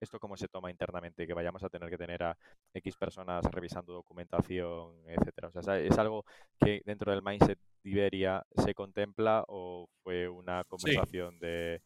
[0.00, 1.26] ¿esto cómo se toma internamente?
[1.26, 2.36] Que vayamos a tener que tener a
[2.74, 5.48] X personas revisando documentación, etcétera.
[5.48, 6.24] O sea, ¿es algo
[6.60, 11.82] que dentro del mindset de Iberia se contempla o fue una conversación de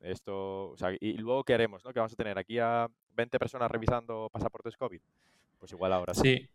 [0.00, 0.70] esto?
[0.70, 1.92] O sea, y luego qué haremos, ¿no?
[1.92, 5.00] Que vamos a tener aquí a 20 personas revisando pasaportes COVID.
[5.58, 6.22] Pues igual ahora sí.
[6.22, 6.50] Sí.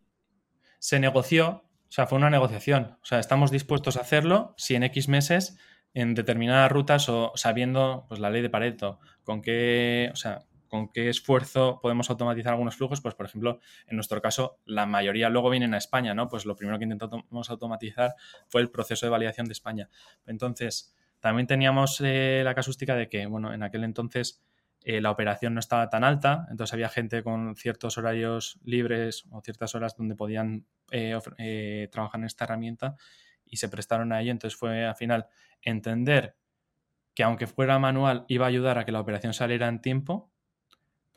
[0.78, 2.98] Se negoció, o sea, fue una negociación.
[3.00, 5.58] O sea, estamos dispuestos a hacerlo si en X meses
[5.96, 10.88] en determinadas rutas o sabiendo pues, la ley de Pareto, con qué, o sea, con
[10.88, 15.50] qué esfuerzo podemos automatizar algunos flujos, pues por ejemplo, en nuestro caso, la mayoría luego
[15.50, 16.28] vienen a España, ¿no?
[16.28, 18.14] Pues lo primero que intentamos automatizar
[18.48, 19.88] fue el proceso de validación de España.
[20.26, 24.42] Entonces, también teníamos eh, la casuística de que, bueno, en aquel entonces
[24.82, 29.40] eh, la operación no estaba tan alta, entonces había gente con ciertos horarios libres o
[29.40, 32.96] ciertas horas donde podían eh, trabajar en esta herramienta
[33.44, 34.30] y se prestaron a ello.
[34.30, 35.26] Entonces fue al final
[35.62, 36.36] entender
[37.14, 40.30] que aunque fuera manual iba a ayudar a que la operación saliera en tiempo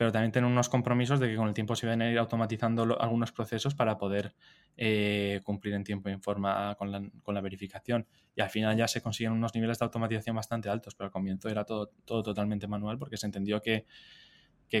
[0.00, 2.98] pero también tener unos compromisos de que con el tiempo se van a ir automatizando
[2.98, 4.34] algunos procesos para poder
[4.78, 8.06] eh, cumplir en tiempo y en forma con la, verificación.
[8.34, 11.50] Y al final ya se consiguen unos niveles de automatización bastante altos, pero al comienzo
[11.50, 13.84] era todo, totalmente manual porque se entendió que,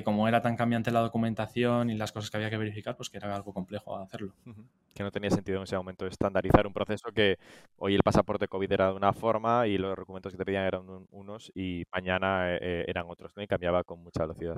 [0.02, 3.18] como era tan cambiante la documentación y las cosas que había que verificar, pues que
[3.18, 4.34] era algo complejo hacerlo.
[4.94, 7.36] Que no tenía sentido en ese momento estandarizar un proceso que
[7.76, 11.06] hoy el pasaporte COVID era de una forma y los documentos que te pedían eran
[11.10, 13.42] unos y mañana eh, eran otros, ¿no?
[13.42, 14.56] Y cambiaba con mucha velocidad.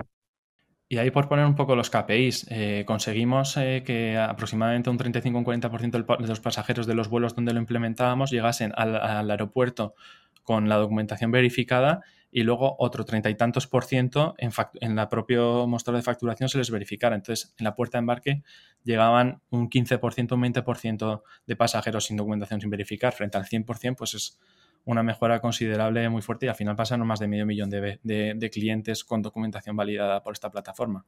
[0.93, 5.39] Y ahí por poner un poco los KPIs, eh, conseguimos eh, que aproximadamente un 35
[5.39, 9.95] un 40% de los pasajeros de los vuelos donde lo implementábamos llegasen al, aeropuerto
[10.43, 12.01] con la documentación verificada
[12.31, 14.51] y luego otro treinta y tantos por ciento en,
[14.81, 17.15] en la propio mostrador de facturación se les verificara.
[17.15, 18.43] Entonces, en la puerta de embarque
[18.83, 24.13] llegaban un 15%, un 20% de pasajeros sin documentación sin verificar, frente al 100%, pues
[24.13, 24.39] es
[24.85, 29.03] una mejora considerable muy fuerte y al final pasaron más de medio millón de, clientes
[29.03, 31.05] con documentación validada por esta plataforma.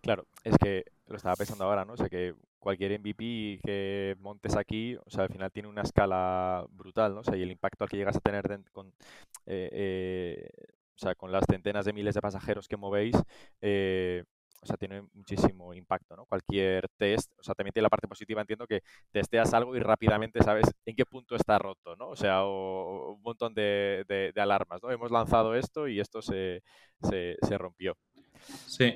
[0.00, 1.94] Claro, es que lo estaba pensando ahora, ¿no?
[1.94, 6.66] O sea, que cualquier MVP que montes aquí, o sea, al final tiene una escala
[6.70, 7.20] brutal, ¿no?
[7.20, 8.88] O sea, y el impacto al que llegas a tener con,
[9.46, 10.48] eh, eh,
[10.94, 13.16] o sea, con las centenas de miles de pasajeros que movéis,
[13.60, 14.24] eh,
[14.62, 16.26] o sea, tiene muchísimo impacto, ¿no?
[16.26, 20.42] Cualquier test, o sea, también tiene la parte positiva, entiendo que testeas algo y rápidamente
[20.42, 22.08] sabes en qué punto está roto, ¿no?
[22.08, 24.90] O sea, un montón de, alarmas, ¿no?
[24.90, 26.62] Hemos lanzado esto y esto se,
[27.58, 27.96] rompió.
[28.66, 28.94] Sí,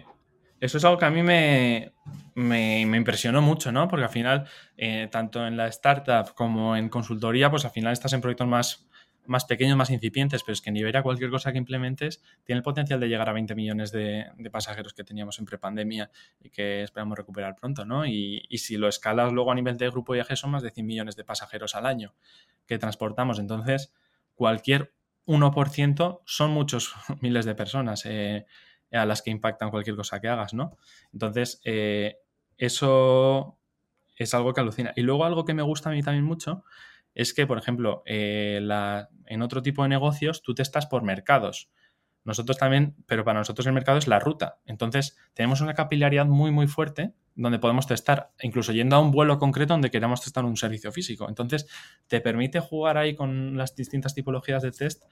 [0.60, 1.92] eso es algo que a mí me,
[2.34, 3.88] me, impresionó mucho, ¿no?
[3.88, 8.12] Porque al final, eh, tanto en la startup como en consultoría, pues al final estás
[8.12, 8.86] en proyectos más
[9.30, 12.64] más pequeños, más incipientes, pero es que en Iberia cualquier cosa que implementes tiene el
[12.64, 17.16] potencial de llegar a 20 millones de, pasajeros que teníamos en prepandemia y que esperamos
[17.16, 18.04] recuperar pronto, ¿no?
[18.06, 21.14] Y, si lo escalas luego a nivel de grupo viaje son más de 100 millones
[21.14, 22.12] de pasajeros al año
[22.66, 23.38] que transportamos.
[23.38, 23.94] Entonces,
[24.34, 24.92] cualquier
[25.26, 28.46] 1% son muchos miles de personas eh,
[28.90, 30.76] a las que impactan cualquier cosa que hagas, ¿no?
[31.12, 32.16] Entonces, eh,
[32.58, 33.60] eso
[34.16, 34.92] es algo que alucina.
[34.96, 36.64] Y luego algo que me gusta a mí también mucho
[37.14, 38.60] es que, por ejemplo, eh,
[39.26, 41.70] en otro tipo de negocios tú te estás por mercados.
[42.24, 44.58] Nosotros también, pero para nosotros el mercado es la ruta.
[44.66, 49.38] Entonces, tenemos una capilaridad muy, muy fuerte donde podemos testar, incluso yendo a un vuelo
[49.38, 51.26] concreto donde queramos testar un servicio físico.
[51.28, 51.66] Entonces,
[52.06, 55.04] te permite jugar ahí con las distintas tipologías de test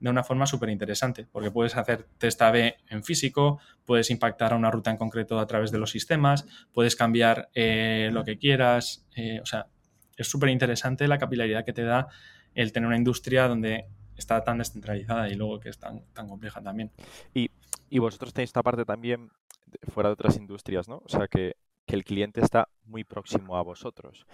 [0.00, 4.56] de una forma súper interesante, porque puedes hacer test A-B en físico, puedes impactar a
[4.56, 9.06] una ruta en concreto a través de los sistemas, puedes cambiar eh, lo que quieras,
[9.14, 9.68] eh, o sea,
[10.16, 12.08] es súper interesante la capilaridad que te da
[12.54, 16.62] el tener una industria donde está tan descentralizada y luego que es tan, tan compleja
[16.62, 16.90] también.
[17.34, 17.50] Y,
[17.90, 19.30] y vosotros tenéis esta parte también
[19.92, 21.02] fuera de otras industrias, ¿no?
[21.04, 24.26] O sea, que, que el cliente está muy próximo a vosotros.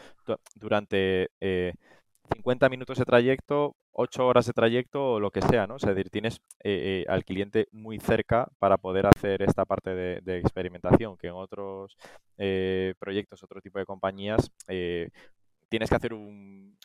[0.54, 1.30] Durante
[2.34, 5.76] 50 eh, minutos de trayecto, 8 horas de trayecto o lo que sea, ¿no?
[5.76, 10.38] es decir, tienes eh, eh, al cliente muy cerca para poder hacer esta parte de,
[10.38, 11.96] experimentación, que en otros
[12.98, 14.50] proyectos, otro tipo de compañías,
[15.72, 16.76] tienes que hacer un,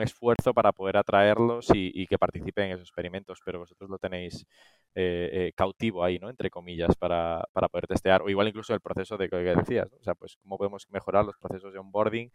[0.00, 4.46] esfuerzo para poder atraerlos y, que participen en esos experimentos, pero vosotros lo tenéis
[4.94, 6.28] eh, eh, cautivo ahí, ¿no?
[6.28, 10.14] Entre comillas, para, poder testear, o igual incluso el proceso de que decías, o sea,
[10.14, 12.30] pues cómo podemos mejorar los procesos de onboarding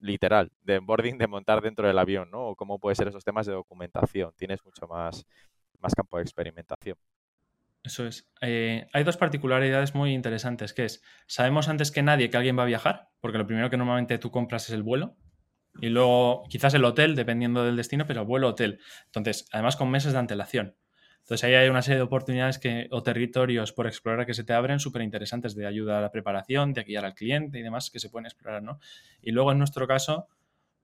[0.00, 2.48] literal, de onboarding, de montar dentro del avión, ¿no?
[2.48, 4.32] O cómo puede ser esos temas de documentación.
[4.36, 5.24] Tienes mucho más,
[5.78, 6.96] más campo de experimentación.
[7.84, 8.28] Eso es.
[8.40, 12.64] Eh, hay dos particularidades muy interesantes, que es, sabemos antes que nadie que alguien va
[12.64, 15.16] a viajar, porque lo primero que normalmente tú compras es el vuelo,
[15.80, 18.80] y luego quizás el hotel, dependiendo del destino, pero vuelo hotel.
[19.06, 20.76] Entonces, además con meses de antelación.
[21.28, 24.54] Entonces ahí hay una serie de oportunidades que, o territorios por explorar que se te
[24.54, 28.00] abren súper interesantes de ayuda a la preparación, de guiar al cliente y demás que
[28.00, 28.80] se pueden explorar, ¿no?
[29.20, 30.28] Y luego en nuestro caso,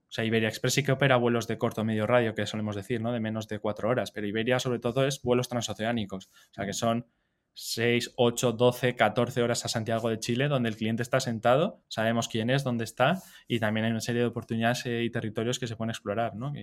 [0.07, 2.75] o sea, Iberia Express sí que opera vuelos de corto o medio radio, que solemos
[2.75, 3.11] decir, ¿no?
[3.11, 6.73] De menos de cuatro horas, pero Iberia sobre todo es vuelos transoceánicos, o sea, que
[6.73, 7.07] son
[7.55, 12.27] 6, 8, 12, 14 horas a Santiago de Chile, donde el cliente está sentado, sabemos
[12.27, 15.65] quién es, dónde está, y también hay una serie de oportunidades eh, y territorios que
[15.65, 16.53] se pueden explorar, ¿no?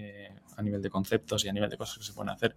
[0.57, 2.55] a nivel de conceptos y a nivel de cosas que se pueden hacer,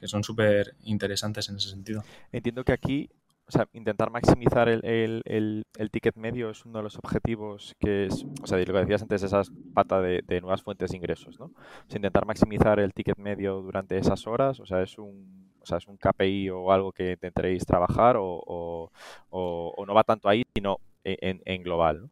[0.00, 2.04] que son súper interesantes en ese sentido.
[2.32, 3.08] Entiendo que aquí
[3.48, 8.46] o sea, intentar maximizar el, ticket medio es uno de los objetivos que es, o
[8.46, 11.52] sea, lo que decías antes, esa pata de, nuevas fuentes de ingresos, ¿no?
[11.94, 15.88] Intentar maximizar el ticket medio durante esas horas, o sea, es un, o sea, es
[15.88, 18.92] un KPI o algo que intentaréis trabajar o,
[19.32, 22.02] no va tanto ahí, sino en, global,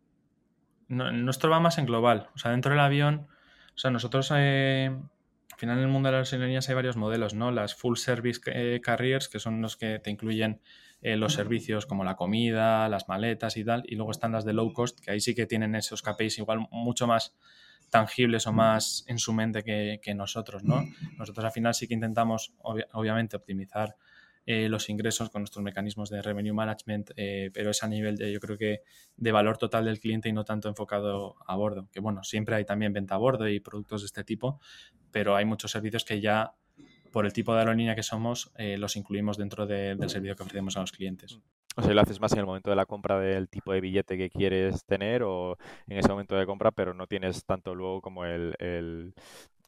[0.88, 1.12] ¿no?
[1.12, 3.29] Nuestro va más en global, o sea, dentro del avión,
[3.75, 4.33] o sea, nosotros...
[4.35, 4.90] Eh,
[5.53, 7.53] al final en el mundo de las aerolíneas hay varios modelos, ¿no?
[7.53, 10.61] Las full service eh, carriers, que son los que te incluyen
[11.01, 14.53] eh, los servicios como la comida, las maletas y tal, y luego están las de
[14.53, 17.37] low cost, que ahí sí que tienen esos KPIs igual mucho más
[17.90, 20.85] tangibles o más en su mente que, nosotros, ¿no?
[21.18, 23.97] Nosotros al final sí que intentamos, obviamente, optimizar
[24.47, 28.31] eh, los ingresos con nuestros mecanismos de revenue management, eh, pero es a nivel de,
[28.31, 28.83] yo creo que,
[29.16, 31.88] de valor total del cliente y no tanto enfocado a bordo.
[31.90, 34.61] Que bueno, siempre hay también venta a bordo y productos de este tipo,
[35.11, 36.55] pero hay muchos servicios que ya
[37.11, 40.77] por el tipo de aerolínea que somos, eh, los incluimos dentro del servicio que ofrecemos
[40.77, 41.38] a los clientes.
[41.77, 44.17] O sea, lo haces más en el momento de la compra del tipo de billete
[44.17, 45.57] que quieres tener o
[45.87, 48.55] en ese momento de compra, pero no tienes tanto luego como el,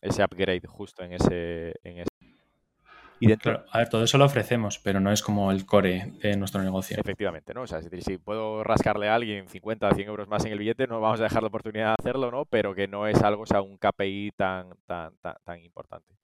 [0.01, 2.16] ese upgrade justo en ese, en ese
[3.19, 3.64] y dentro...
[3.71, 6.97] a ver, todo eso lo ofrecemos, pero no es como el core de nuestro negocio.
[6.99, 7.62] Efectivamente, ¿no?
[7.62, 11.01] O sea, si, puedo rascarle a alguien 50 100 euros más en el billete, no
[11.01, 12.45] vamos a dejar la oportunidad de hacerlo, ¿no?
[12.45, 16.14] Pero que no es algo, o sea, un KPI tan, tan, tan, importante.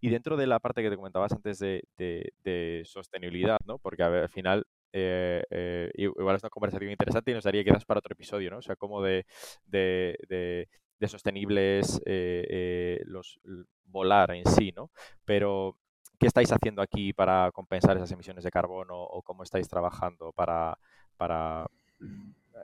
[0.00, 3.78] Y dentro de la parte que te comentabas antes de, sostenibilidad, ¿no?
[3.78, 7.98] Porque al final eh, eh, igual es una conversación interesante y nos daría quizás para
[7.98, 8.58] otro episodio, ¿no?
[8.58, 9.26] O sea, como de,
[9.66, 10.68] de,
[11.08, 13.40] sostenibles eh, los
[13.84, 14.90] volar en sí, ¿no?
[15.24, 15.76] Pero
[16.20, 20.76] ¿Qué estáis haciendo aquí para compensar esas emisiones de carbono o cómo estáis trabajando para,
[21.16, 21.66] para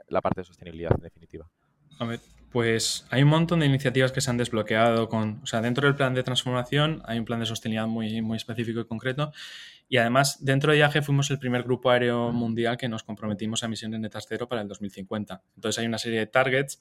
[0.09, 1.49] la parte de sostenibilidad en definitiva?
[1.99, 2.21] A ver,
[2.53, 5.97] pues hay un montón de iniciativas que se han desbloqueado con, o sea, dentro del
[5.97, 9.33] plan de transformación hay un plan de sostenibilidad muy, muy específico y concreto
[9.89, 13.67] y además dentro de IAGE fuimos el primer grupo aéreo mundial que nos comprometimos a
[13.67, 15.43] emisiones netas cero para el 2050.
[15.55, 16.81] Entonces hay una serie de targets,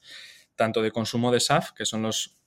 [0.56, 2.38] tanto de consumo de SAF, que son los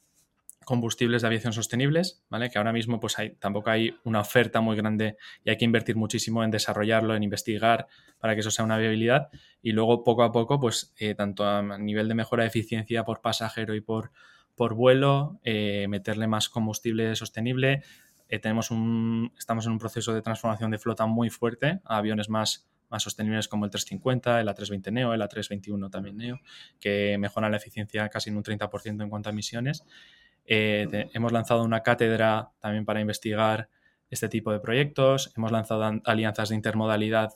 [0.70, 2.52] combustibles de aviación sostenibles, ¿vale?
[2.52, 5.96] Que ahora mismo pues hay, tampoco hay una oferta muy grande y hay que invertir
[5.96, 7.88] muchísimo en desarrollarlo, en investigar
[8.20, 9.30] para que eso sea una viabilidad
[9.64, 13.22] y luego poco a poco pues eh, tanto a nivel de mejora de eficiencia por
[13.22, 14.12] pasajero y por,
[14.54, 17.82] por vuelo, eh, meterle más combustible sostenible.
[18.30, 22.30] Eh, tenemos un, estamos en un proceso de transformación de flota muy fuerte a aviones
[22.30, 26.40] más más sostenibles como el 350, el A320 Neo, el A321 también Neo,
[26.80, 29.86] que mejoran la eficiencia casi en un 30% en cuanto a emisiones.
[30.46, 33.70] Eh, hemos lanzado una cátedra también para investigar
[34.10, 35.32] este tipo de proyectos.
[35.38, 37.32] Hemos lanzado alianzas de intermodalidad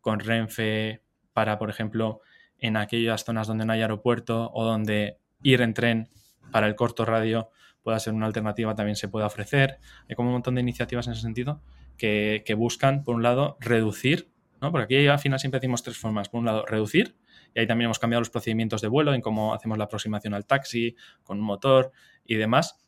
[0.00, 2.20] con Renfe para, por ejemplo,
[2.58, 6.08] en aquellas zonas donde no hay aeropuerto o donde ir en tren
[6.50, 7.50] para el corto radio
[7.82, 9.78] pueda ser una alternativa, también se puede ofrecer.
[10.08, 11.62] Hay como un montón de iniciativas en ese sentido
[11.96, 14.72] que, buscan, por un lado, reducir, ¿no?
[14.72, 16.28] porque aquí al final siempre decimos tres formas.
[16.28, 17.16] Por un lado, reducir,
[17.54, 20.46] y ahí también hemos cambiado los procedimientos de vuelo en cómo hacemos la aproximación al
[20.46, 21.92] taxi, con un motor
[22.24, 22.84] y demás.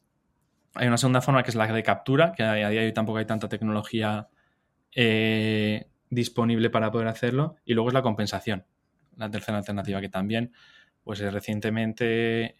[0.75, 3.18] Hay una segunda forma que es la de captura, que a día de hoy tampoco
[3.18, 4.29] hay tanta tecnología
[4.94, 7.57] eh, disponible para poder hacerlo.
[7.64, 8.66] Y luego es la compensación,
[9.16, 10.53] la tercera alternativa que también,
[11.03, 12.57] pues recientemente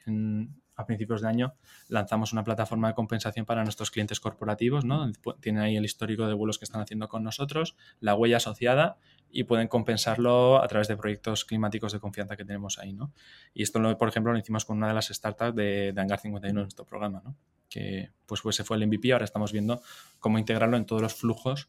[0.79, 1.55] a principios de año
[1.89, 5.11] lanzamos una plataforma de compensación para nuestros clientes corporativos, ¿no?
[5.41, 8.97] Tienen ahí el histórico de vuelos que están haciendo con nosotros, la huella asociada
[9.29, 13.13] y pueden compensarlo a través de proyectos climáticos de confianza que tenemos ahí, ¿no?
[13.53, 16.49] Y esto, por ejemplo, lo hicimos con una de las startups de, de Hangar 51
[16.49, 17.35] en nuestro programa, ¿no?
[17.69, 19.83] Que pues, pues se fue el MVP, ahora estamos viendo
[20.21, 21.69] cómo integrarlo en todos los flujos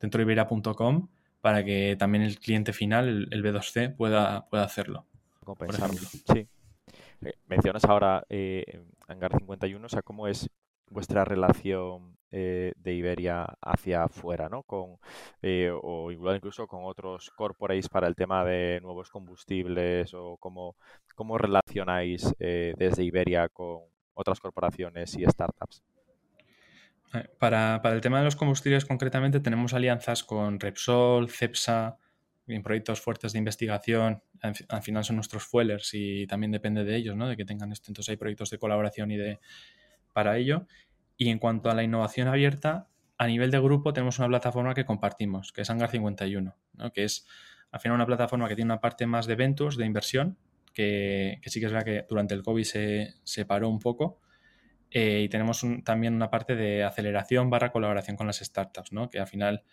[0.00, 1.08] dentro de Iberia.com
[1.40, 5.06] para que también el cliente final, el, B2C, pueda, pueda hacerlo.
[5.44, 6.00] Compensarlo.
[6.32, 6.48] Sí.
[7.22, 10.48] Eh, mencionas ahora eh, Hangar 51, o sea, ¿cómo es
[10.90, 14.62] vuestra relación eh, de Iberia hacia afuera, ¿no?
[14.62, 14.98] Con,
[15.42, 20.76] eh, o incluso con otros corporates para el tema de nuevos combustibles o cómo,
[21.14, 23.80] cómo relacionáis eh, desde Iberia con
[24.14, 25.82] otras corporaciones y startups.
[27.38, 31.96] Para, para, el tema de los combustibles concretamente tenemos alianzas con Repsol, Cepsa,
[32.48, 34.22] en proyectos fuertes de investigación.
[34.68, 37.28] Al final son nuestros fuelers y también depende de ellos, ¿no?
[37.28, 37.90] De que tengan esto.
[37.90, 39.38] Entonces hay proyectos de colaboración y de,
[40.12, 40.66] para ello.
[41.16, 44.84] Y en cuanto a la innovación abierta, a nivel de grupo tenemos una plataforma que
[44.84, 46.56] compartimos, que es Hangar 51,
[46.94, 47.26] que es
[47.70, 50.38] al final una plataforma que tiene una parte más de eventos, de inversión,
[50.72, 54.20] que, sí que es verdad que durante el COVID se, se paró un poco.
[54.90, 59.10] Eh, y tenemos también una parte de aceleración barra colaboración con las startups, ¿no?
[59.10, 59.64] que al final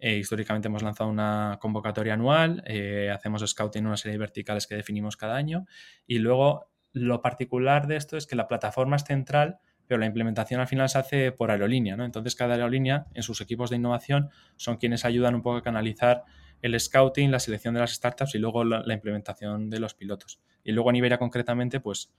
[0.00, 4.66] eh, históricamente hemos lanzado una convocatoria anual, eh, hacemos scouting en una serie de verticales
[4.66, 5.66] que definimos cada año
[6.06, 9.60] y luego lo particular de esto es que la plataforma es central
[9.90, 12.04] pero la implementación al final se hace por aerolínea, ¿no?
[12.04, 16.22] Entonces cada aerolínea en sus equipos de innovación son quienes ayudan un poco a canalizar
[16.62, 20.40] el scouting, la selección de las startups y luego la, implementación de los pilotos.
[20.62, 22.12] Y luego en Iberia concretamente, pues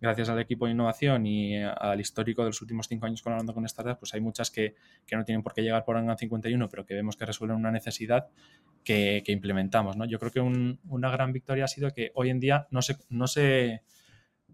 [0.00, 3.68] gracias al equipo de innovación y al histórico de los últimos cinco años colaborando con
[3.68, 4.74] startups, pues hay muchas que,
[5.12, 8.28] no tienen por qué llegar por ANGAN 51, pero que vemos que resuelven una necesidad
[8.84, 9.96] que, implementamos.
[9.96, 10.04] ¿no?
[10.04, 13.26] Yo creo que una gran victoria ha sido que hoy en día no se, no
[13.26, 13.82] se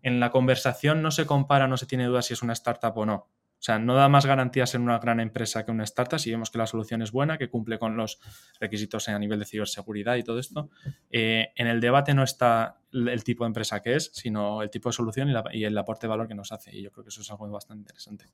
[0.03, 3.07] en la conversación no se compara, no se tiene duda si es una startup o
[3.07, 3.29] no.
[3.63, 6.51] O sea, no da más garantías en una gran empresa que una startup si vemos
[6.51, 8.19] que la solución es buena, que cumple con los
[8.59, 10.69] requisitos a nivel de ciberseguridad y todo esto.
[11.11, 14.89] Eh, en el debate no está el tipo de empresa que es, sino el tipo
[14.89, 16.77] de solución y, el aporte de valor que nos hace.
[16.77, 18.25] Y yo creo que eso es algo bastante interesante.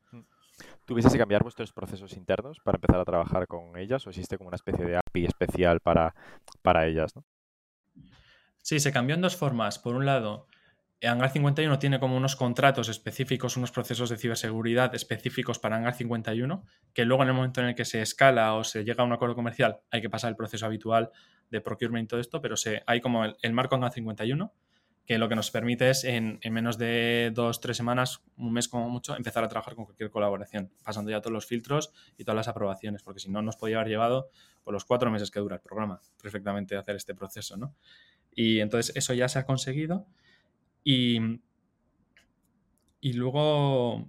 [0.86, 4.48] ¿Tuvieses que cambiar vuestros procesos internos para empezar a trabajar con ellas o existe como
[4.48, 6.14] una especie de API especial para,
[6.62, 7.14] para ellas?
[7.14, 7.22] ¿no?
[8.62, 9.78] Sí, se cambió en dos formas.
[9.78, 10.46] Por un lado,
[11.06, 16.64] Hangar 51 tiene como unos contratos específicos, unos procesos de ciberseguridad específicos para Hangar 51,
[16.92, 19.12] que luego en el momento en el que se escala o se llega a un
[19.12, 21.10] acuerdo comercial hay que pasar el proceso habitual
[21.50, 24.52] de procurement y todo esto, pero se, hay como el, marco Hangar 51,
[25.06, 28.90] que lo que nos permite es en, menos de dos, tres semanas, un mes como
[28.90, 32.48] mucho, empezar a trabajar con cualquier colaboración, pasando ya todos los filtros y todas las
[32.48, 34.30] aprobaciones, porque si no nos podía haber llevado
[34.64, 37.74] por los cuatro meses que dura el programa perfectamente hacer este proceso, ¿no?
[38.34, 40.06] Y entonces eso ya se ha conseguido.
[40.84, 41.40] Y,
[43.00, 44.08] y luego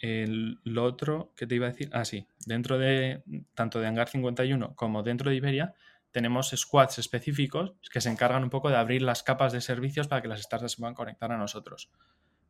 [0.00, 3.22] el, lo otro que te iba a decir, ah, sí, dentro de
[3.54, 5.74] tanto de Hangar 51 como dentro de Iberia,
[6.10, 10.22] tenemos squads específicos que se encargan un poco de abrir las capas de servicios para
[10.22, 11.90] que las startups se puedan conectar a nosotros.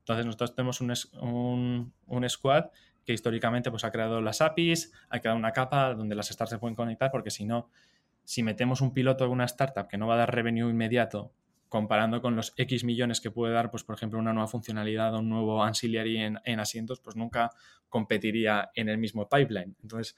[0.01, 2.67] Entonces nosotros tenemos un, un, squad
[3.05, 6.59] que históricamente pues, ha creado las APIs, ha creado una capa donde las startups se
[6.59, 7.69] pueden conectar, porque si no,
[8.23, 11.33] si metemos un piloto en una startup que no va a dar revenue inmediato
[11.69, 15.19] comparando con los X millones que puede dar, pues por ejemplo, una nueva funcionalidad o
[15.19, 17.51] un nuevo ancillary en, asientos, pues nunca
[17.89, 19.77] competiría en el mismo pipeline.
[19.83, 20.17] Entonces,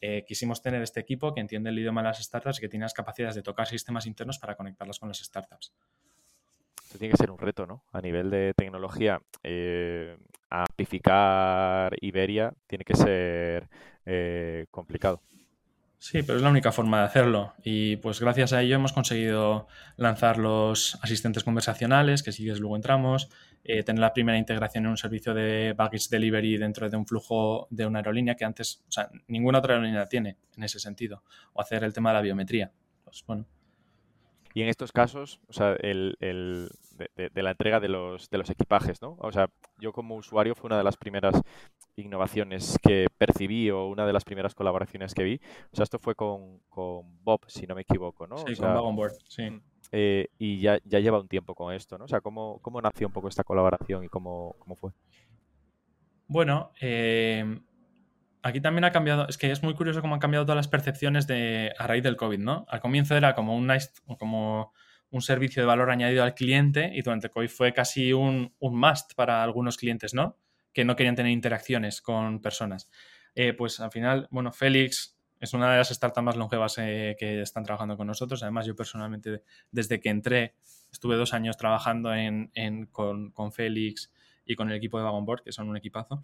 [0.00, 2.84] eh, quisimos tener este equipo que entiende el idioma de las startups y que tiene
[2.84, 5.72] las capacidades de tocar sistemas internos para conectarlas con las startups.
[6.82, 7.84] Esto tiene que ser un reto, ¿no?
[7.92, 10.18] A nivel de tecnología, eh,
[10.50, 13.68] amplificar Iberia tiene que ser
[14.04, 15.22] eh, complicado.
[16.02, 17.54] Sí, pero es la única forma de hacerlo.
[17.62, 23.30] Y pues gracias a ello hemos conseguido lanzar los asistentes conversacionales, que sigues luego entramos,
[23.62, 27.68] eh, tener la primera integración en un servicio de baggage delivery dentro de un flujo
[27.70, 31.22] de una aerolínea que antes, o sea, ninguna otra aerolínea tiene en ese sentido.
[31.52, 32.72] O hacer el tema de la biometría.
[33.04, 33.24] Pues.
[34.54, 38.38] Y en estos casos, o sea, el, el de, de, la entrega de los, de
[38.38, 39.16] los equipajes, ¿no?
[39.20, 41.40] O sea, yo como usuario fue una de las primeras
[41.96, 45.40] innovaciones que percibí o una de las primeras colaboraciones que vi.
[45.72, 46.60] O sea, esto fue con,
[47.22, 48.38] Bob, si no me equivoco, ¿no?
[48.38, 49.50] Sí, con Bob Board, sí.
[49.50, 52.04] Mm, eh, y ya, ya lleva un tiempo con esto, ¿no?
[52.04, 54.92] O sea, ¿cómo, cómo nació un poco esta colaboración y cómo, cómo fue?
[56.28, 57.60] Bueno, eh,
[58.42, 61.26] aquí también ha cambiado, es que es muy curioso cómo han cambiado todas las percepciones
[61.26, 62.64] de, a raíz del COVID, ¿no?
[62.68, 64.72] Al comienzo era como un, nice, como
[65.10, 68.78] un servicio de valor añadido al cliente y durante el COVID fue casi un, un
[68.78, 70.38] must para algunos clientes, ¿no?
[70.72, 72.88] Que no querían tener interacciones con personas.
[73.34, 77.42] Eh, pues al final, bueno, Félix es una de las startups más longevas eh, que
[77.42, 78.42] están trabajando con nosotros.
[78.42, 79.42] Además, yo personalmente,
[79.72, 80.54] desde que entré,
[80.92, 82.50] estuve dos años trabajando en,
[82.92, 84.12] con, Félix
[84.44, 86.22] y con el equipo de Wagon Board, que son un equipazo.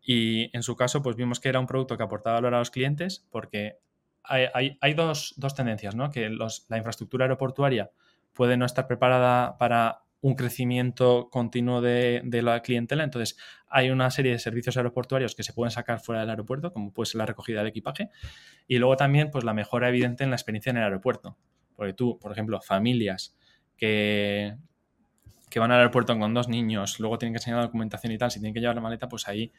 [0.00, 2.70] Y en su caso, pues vimos que era un producto que aportaba valor a los
[2.70, 3.76] clientes porque
[4.22, 6.10] hay, hay, dos, dos, tendencias, ¿no?
[6.10, 7.90] Que los, la infraestructura aeroportuaria
[8.32, 13.04] puede no estar preparada para un crecimiento continuo de, la clientela.
[13.04, 13.36] Entonces,
[13.68, 17.06] hay una serie de servicios aeroportuarios que se pueden sacar fuera del aeropuerto, como puede
[17.06, 18.10] ser la recogida del equipaje.
[18.66, 21.36] Y luego también, pues la mejora evidente en la experiencia en el aeropuerto.
[21.76, 23.36] Porque tú, por ejemplo, familias
[23.76, 24.56] que,
[25.48, 28.30] que van al aeropuerto con dos niños, luego tienen que enseñar la documentación y tal,
[28.30, 29.52] si tienen que llevar la maleta, pues ahí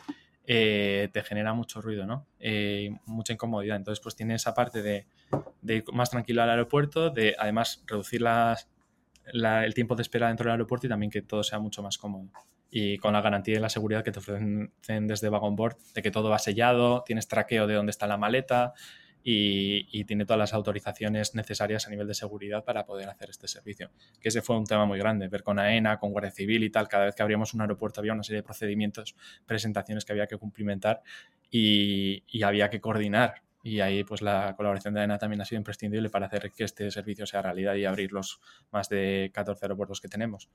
[0.45, 2.27] eh, te genera mucho ruido, ¿no?
[2.39, 3.77] Eh, mucha incomodidad.
[3.77, 5.07] Entonces, pues tiene esa parte de,
[5.61, 8.67] de, ir más tranquilo al aeropuerto, de además reducir las,
[9.33, 12.29] el tiempo de espera dentro del aeropuerto y también que todo sea mucho más cómodo.
[12.71, 14.71] Y con la garantía y la seguridad que te ofrecen
[15.07, 18.73] desde Wagon Board, de que todo va sellado, tienes traqueo de dónde está la maleta,
[19.23, 23.91] y, tiene todas las autorizaciones necesarias a nivel de seguridad para poder hacer este servicio.
[24.21, 26.87] Que ese fue un tema muy grande, ver con AENA, con Guardia Civil y tal,
[26.87, 29.15] cada vez que abríamos un aeropuerto había una serie de procedimientos,
[29.45, 31.01] presentaciones que había que cumplimentar
[31.51, 33.43] y, había que coordinar.
[33.61, 36.89] Y ahí pues la colaboración de AENA también ha sido imprescindible para hacer que este
[36.91, 38.39] servicio sea realidad y abrir los
[38.71, 40.49] más de 14 aeropuertos que tenemos.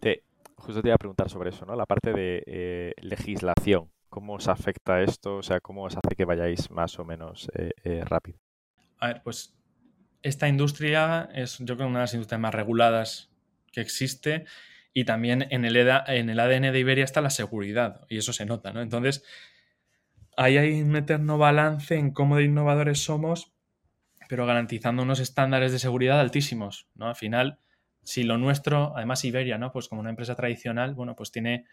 [0.00, 0.24] Te,
[0.56, 1.76] justo te iba a preguntar sobre eso, ¿no?
[1.76, 5.36] La parte de eh, legislación ¿Cómo os afecta esto?
[5.36, 8.38] O sea, ¿cómo os hace que vayáis más o menos eh, eh, rápido?
[8.98, 9.54] A ver, pues
[10.22, 13.30] esta industria es yo creo una de las industrias más reguladas
[13.70, 14.46] que existe
[14.94, 18.46] y también en el, en el ADN de Iberia está la seguridad y eso se
[18.46, 18.80] nota, ¿no?
[18.80, 19.22] Entonces,
[20.38, 23.52] ahí hay un eterno balance en cómo de innovadores somos,
[24.28, 27.08] pero garantizando unos estándares de seguridad altísimos, ¿no?
[27.08, 27.58] Al final,
[28.04, 29.72] si lo nuestro, además Iberia, ¿no?
[29.72, 31.64] Pues como una empresa tradicional, bueno, pues tiene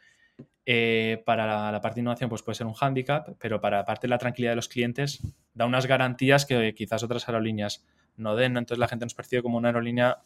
[0.66, 4.08] eh, para la, parte de innovación pues puede ser un hándicap, pero para la parte
[4.08, 5.22] de la tranquilidad de los clientes
[5.54, 7.86] da unas garantías que quizás otras aerolíneas
[8.18, 8.58] no den.
[8.58, 10.24] Entonces la gente nos percibe como una aerolínea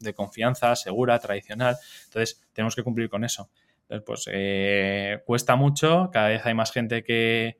[0.00, 1.76] de confianza, segura, tradicional.
[2.06, 3.50] Entonces tenemos que cumplir con eso.
[3.82, 7.58] Entonces, pues eh, cuesta mucho, cada vez hay más gente que,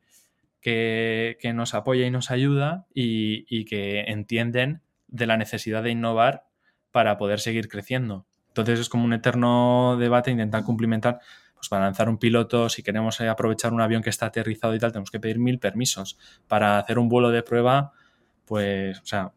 [0.61, 6.45] que, nos apoya y nos ayuda y, y que entienden de la necesidad de innovar
[6.91, 8.25] para poder seguir creciendo.
[8.49, 11.19] Entonces es como un eterno debate intentar cumplimentar
[11.59, 14.79] pues para lanzar un piloto, si queremos eh, aprovechar un avión que está aterrizado y
[14.79, 16.17] tal, tenemos que pedir mil permisos.
[16.47, 17.91] Para hacer un vuelo de prueba,
[18.45, 19.33] pues, o sea,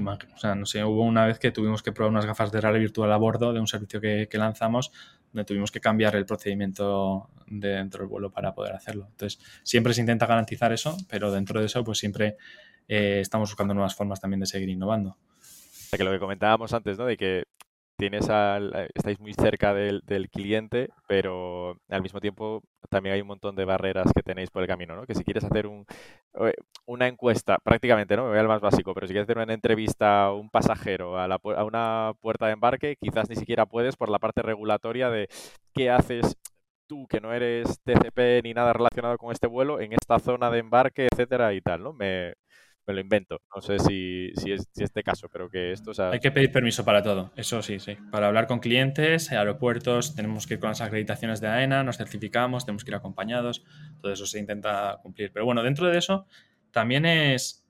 [0.00, 2.80] o sea, no sé, hubo una vez que tuvimos que probar unas gafas de realidad
[2.80, 4.90] virtual a bordo de un servicio que, lanzamos,
[5.32, 9.06] donde tuvimos que cambiar el procedimiento dentro del vuelo para poder hacerlo.
[9.10, 12.36] Entonces, siempre se intenta garantizar eso, pero dentro de eso, pues siempre
[12.88, 15.18] eh, estamos buscando nuevas formas también de seguir innovando.
[15.90, 17.04] Que lo que comentábamos antes, ¿no?
[17.04, 17.44] De que
[18.02, 23.28] tienes al, eh, estáis muy cerca del, cliente, pero al mismo tiempo también hay un
[23.28, 25.06] montón de barreras que tenéis por el camino, ¿no?
[25.06, 25.86] Que si quieres hacer un,
[26.86, 28.24] una encuesta, prácticamente, ¿no?
[28.24, 31.28] Me voy al más básico, pero si quieres hacer una entrevista a un pasajero a,
[31.28, 35.28] la, a una puerta de embarque, quizás ni siquiera puedes por la parte regulatoria de
[35.72, 36.36] qué haces
[36.88, 40.58] tú que no eres TCP ni nada relacionado con este vuelo en esta zona de
[40.58, 41.92] embarque, etcétera y tal, ¿no?
[41.92, 42.34] Me,
[42.86, 43.40] me lo invento.
[43.54, 45.92] No sé si, si, es, si este caso, pero que esto...
[46.10, 47.96] Hay que pedir permiso para todo, eso sí, sí.
[48.10, 52.64] Para hablar con clientes, aeropuertos, tenemos que ir con las acreditaciones de AENA, nos certificamos,
[52.64, 53.64] tenemos que ir acompañados,
[54.00, 55.32] todo eso se intenta cumplir.
[55.32, 56.26] Pero bueno, dentro de eso
[56.70, 57.64] también es,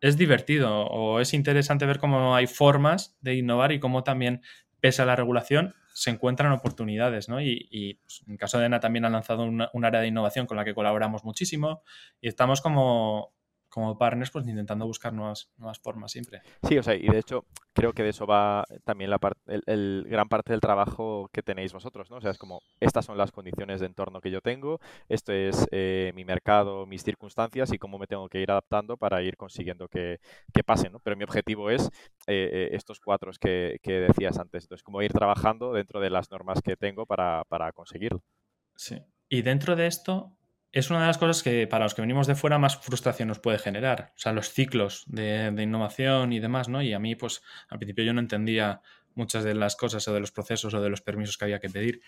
[0.00, 4.42] es divertido o es interesante ver cómo hay formas de innovar y cómo también,
[4.80, 7.40] pese a la regulación, se encuentran oportunidades, ¿no?
[7.40, 10.56] Y, pues, en el caso de AENA también ha lanzado un área de innovación con
[10.56, 11.82] la que colaboramos muchísimo
[12.20, 13.32] y estamos como
[13.68, 16.42] como partners, pues intentando buscar nuevas, nuevas formas siempre.
[16.66, 20.04] Sí, o sea, y de hecho creo que de eso va también la parte, el,
[20.08, 22.16] gran parte del trabajo que tenéis vosotros, ¿no?
[22.16, 25.66] O sea, es como, estas son las condiciones de entorno que yo tengo, esto es
[25.70, 29.88] eh, mi mercado, mis circunstancias y cómo me tengo que ir adaptando para ir consiguiendo
[29.88, 30.18] que,
[30.52, 30.98] que pasen, ¿no?
[31.00, 31.86] Pero mi objetivo es
[32.26, 36.30] eh, eh, estos cuatro que, que, decías antes, entonces, como ir trabajando dentro de las
[36.30, 38.22] normas que tengo para, para conseguirlo.
[38.74, 38.96] Sí.
[39.28, 40.37] Y dentro de esto,
[40.72, 43.38] es una de las cosas que para los que venimos de fuera más frustración nos
[43.38, 44.12] puede generar.
[44.16, 46.82] O sea, los ciclos de, innovación y demás, ¿no?
[46.82, 48.82] Y a mí, pues, al principio yo no entendía
[49.14, 51.70] muchas de las cosas o de los procesos o de los permisos que había que
[51.70, 52.02] pedir.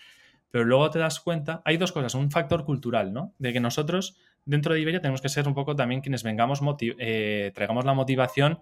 [0.50, 3.34] Pero luego te das cuenta, hay dos cosas, un factor cultural, ¿no?
[3.38, 7.52] De que nosotros dentro de Iberia tenemos que ser un poco también quienes vengamos, eh,
[7.54, 8.60] traigamos la motivación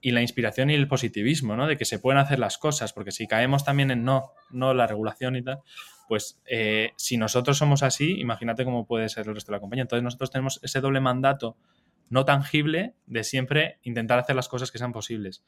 [0.00, 1.66] y la inspiración y el positivismo, ¿no?
[1.66, 4.86] De que se pueden hacer las cosas, porque si caemos también en no, no la
[4.86, 5.60] regulación y tal,
[6.08, 9.82] pues eh, si nosotros somos así, imagínate cómo puede ser el resto de la compañía.
[9.82, 11.56] Entonces nosotros tenemos ese doble mandato
[12.08, 15.44] no tangible de siempre intentar hacer las cosas que sean posibles.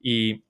[0.00, 0.44] Y,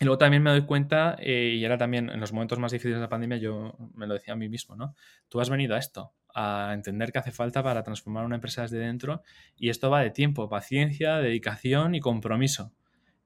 [0.00, 3.02] luego también me doy cuenta, eh, y era también en los momentos más difíciles de
[3.02, 4.94] la pandemia, yo me lo decía a mí mismo, ¿no?
[5.28, 8.78] Tú has venido a esto, a entender qué hace falta para transformar una empresa desde
[8.78, 9.22] dentro,
[9.56, 12.72] y esto va de tiempo, paciencia, dedicación y compromiso.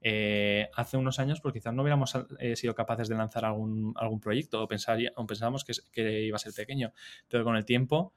[0.05, 4.19] eh, hace unos años pues quizás no hubiéramos eh, sido capaces de lanzar algún, algún
[4.19, 6.93] proyecto o, pensábamos que, que, iba a ser pequeño.
[7.29, 8.15] Pero con el tiempo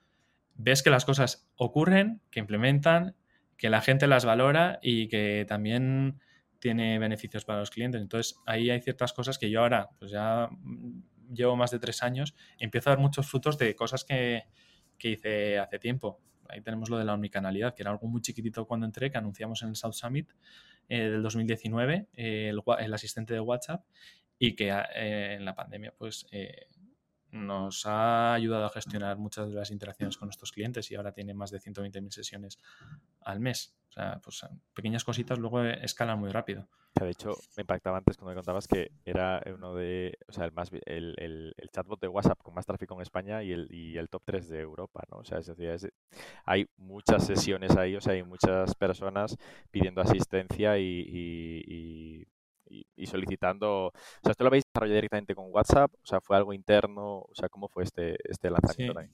[0.56, 3.16] ves que las cosas ocurren, que implementan,
[3.58, 6.20] que la gente las valora y que también
[6.60, 8.02] tiene beneficios para los clientes.
[8.02, 10.50] Entonces ahí hay ciertas cosas que yo ahora, pues ya
[11.32, 14.46] llevo más de tres años, empiezo a dar muchos frutos de cosas que,
[14.98, 16.20] que hice hace tiempo.
[16.48, 19.62] Ahí tenemos lo de la omnicanalidad, que era algo muy chiquitito cuando entré, que anunciamos
[19.64, 20.30] en el South Summit
[20.89, 23.84] eh, del 2019, eh, el, asistente de WhatsApp,
[24.38, 26.28] y que eh, en la pandemia pues
[27.36, 31.33] nos ha ayudado a gestionar muchas de las interacciones con nuestros clientes y ahora tiene
[31.33, 32.59] más de 120.000 sesiones
[33.21, 33.75] al mes.
[33.89, 36.67] O sea, pues pequeñas cositas luego escalan muy rápido.
[37.01, 40.53] De hecho, me impactaba antes cuando me contabas que era uno de, o sea, el,
[40.53, 44.07] más, el, el, chatbot de WhatsApp con más tráfico en España y el, y el
[44.07, 45.17] top 3 de Europa, ¿no?
[45.17, 45.93] O sea, es decir,
[46.45, 49.36] hay muchas sesiones ahí, o sea, hay muchas personas
[49.71, 52.27] pidiendo asistencia y, y,
[53.05, 53.91] solicitando, o
[54.24, 55.93] sea, ¿esto lo habéis desarrollado directamente con WhatsApp?
[55.93, 57.20] O sea, ¿fue algo interno?
[57.20, 59.07] O sea, ¿cómo fue este, este lanzamiento sí.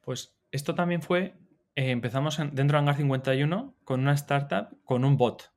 [0.00, 1.34] Pues esto también fue,
[1.74, 5.52] eh, empezamos dentro de Hangar 51 con una startup, con un bot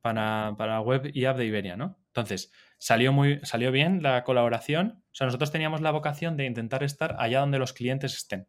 [0.00, 1.98] para, para, web y app de Iberia, ¿no?
[2.06, 5.04] Entonces, salió, muy, salió bien la colaboración.
[5.10, 8.48] O sea, nosotros teníamos la vocación de intentar estar allá donde los clientes estén.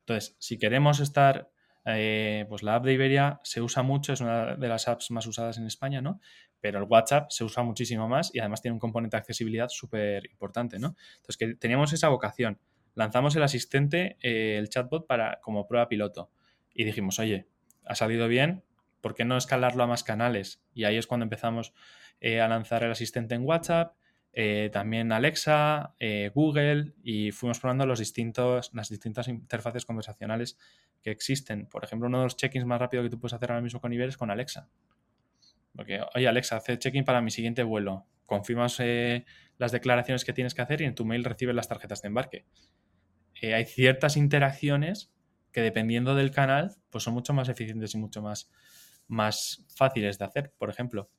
[0.00, 1.50] Entonces, si queremos estar,
[1.86, 5.26] eh, pues la app de Iberia se usa mucho, es una de las apps más
[5.26, 6.20] usadas en España, ¿no?
[6.60, 10.26] Pero el WhatsApp se usa muchísimo más y además tiene un componente de accesibilidad súper
[10.30, 10.96] importante, ¿no?
[11.16, 12.58] Entonces, que teníamos esa vocación.
[12.94, 16.30] Lanzamos el asistente, eh, el chatbot, para, como prueba piloto.
[16.72, 17.46] Y dijimos, oye,
[17.84, 18.64] ha salido bien,
[19.00, 20.62] ¿por qué no escalarlo a más canales?
[20.72, 21.74] Y ahí es cuando empezamos
[22.20, 23.94] eh, a lanzar el asistente en WhatsApp,
[24.34, 30.58] eh, también Alexa, eh, Google, y fuimos probando los distintos, las distintas interfaces conversacionales
[31.02, 31.66] que existen.
[31.66, 33.92] Por ejemplo, uno de los check-ins más rápidos que tú puedes hacer ahora mismo con
[33.92, 34.68] Iber es con Alexa.
[35.74, 38.06] Porque, oye, Alexa, hace check-in para mi siguiente vuelo.
[38.26, 38.80] Confirmas
[39.58, 42.46] las declaraciones que tienes que hacer y en tu mail recibes las tarjetas de embarque.
[43.42, 45.12] hay ciertas interacciones
[45.52, 48.50] que dependiendo del canal, pues son mucho más eficientes y mucho más
[49.08, 51.10] más fáciles de hacer, por ejemplo.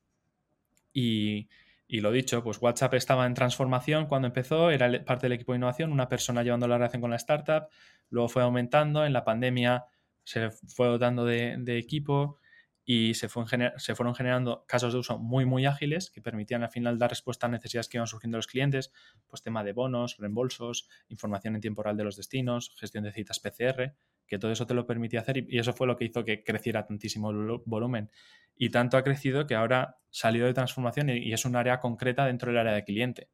[0.93, 1.47] Y,
[1.87, 5.91] lo dicho, pues WhatsApp estaba en transformación cuando empezó, era parte del equipo de innovación,
[5.91, 7.67] una persona llevando la relación con la startup,
[8.09, 9.85] luego fue aumentando, en la pandemia
[10.23, 12.39] se fue dotando de, equipo
[12.83, 13.45] y se, fue
[13.77, 17.45] se, fueron generando casos de uso muy, muy ágiles que permitían al final dar respuesta
[17.45, 18.91] a necesidades que iban surgiendo los clientes,
[19.27, 23.39] pues tema de bonos, reembolsos, información en tiempo real de los destinos, gestión de citas
[23.39, 23.95] PCR,
[24.27, 26.85] que todo eso te lo permitía hacer y, eso fue lo que hizo que creciera
[26.85, 28.09] tantísimo el volumen.
[28.57, 32.51] Y tanto ha crecido que ahora salió de transformación y, es un área concreta dentro
[32.51, 33.29] del área de cliente.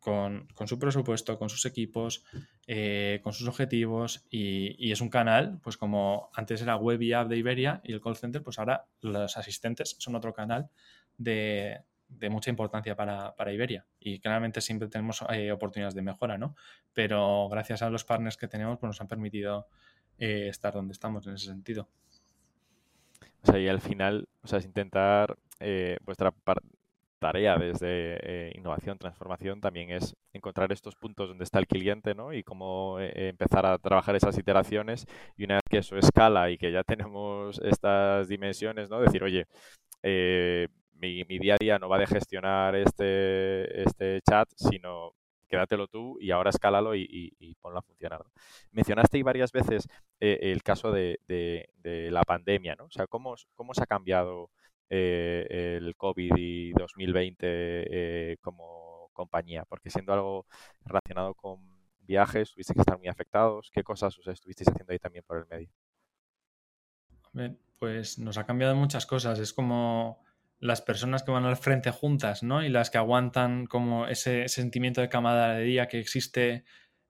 [0.00, 2.24] Con, su presupuesto, con sus equipos,
[2.66, 7.28] eh, con sus objetivos y, es un canal, pues como antes era web y app
[7.28, 10.70] de Iberia y el call center, pues ahora los asistentes son otro canal
[11.18, 11.82] de,
[12.18, 13.86] de mucha importancia para, Iberia.
[13.98, 16.54] Y claramente siempre tenemos eh, oportunidades de mejora, ¿no?
[16.92, 19.66] Pero gracias a los partners que tenemos, pues nos han permitido
[20.18, 21.88] eh, estar donde estamos en ese sentido.
[23.42, 26.32] O sea, y al final, o sea, es intentar eh, vuestra
[27.18, 32.32] tarea desde innovación, transformación, también es encontrar estos puntos donde está el cliente, ¿no?
[32.32, 35.06] Y cómo empezar a trabajar esas iteraciones
[35.36, 39.00] y una vez que eso escala y que ya tenemos estas dimensiones, ¿no?
[39.00, 39.46] Decir, oye,
[40.02, 40.68] eh,
[41.02, 45.14] mi, día a día no va de gestionar este, este chat, sino
[45.48, 48.24] quédatelo tú y ahora escálalo y, ponlo a funcionar.
[48.70, 49.88] Mencionaste varias veces
[50.20, 51.18] eh, el caso de,
[52.10, 52.84] la pandemia, ¿no?
[52.84, 54.50] O sea, ¿cómo, cómo se ha cambiado
[54.88, 59.64] eh, el COVID y 2020 eh, como compañía?
[59.68, 60.46] Porque siendo algo
[60.84, 61.60] relacionado con
[62.00, 63.70] viajes, tuviste que estar muy afectados.
[63.72, 65.68] ¿Qué cosas os estuvisteis haciendo ahí también por el medio?
[67.78, 69.38] Pues nos ha cambiado muchas cosas.
[69.38, 70.22] Es como
[70.62, 72.64] las personas que van al frente juntas, ¿no?
[72.64, 76.62] Y las que aguantan como ese sentimiento de camaradería que existe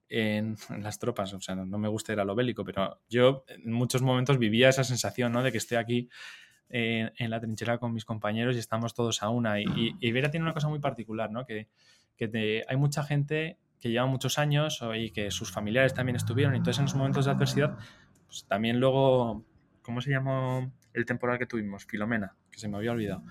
[0.08, 1.34] en, las tropas.
[1.34, 4.70] O sea, no, me gusta ir a lo bélico, pero yo en muchos momentos vivía
[4.70, 5.42] esa sensación, ¿no?
[5.42, 6.08] De que estoy aquí
[6.70, 9.60] eh, en la trinchera con mis compañeros y estamos todos a una.
[9.60, 11.44] Y, Iberia tiene una cosa muy particular, ¿no?
[11.44, 11.68] Que
[12.66, 16.54] hay mucha gente que lleva muchos años y que sus familiares también estuvieron.
[16.54, 17.76] Y entonces en los momentos de adversidad,
[18.26, 19.44] pues también luego,
[19.82, 21.84] ¿cómo se llamó el temporal que tuvimos?
[21.84, 23.22] Filomena que se me había olvidado.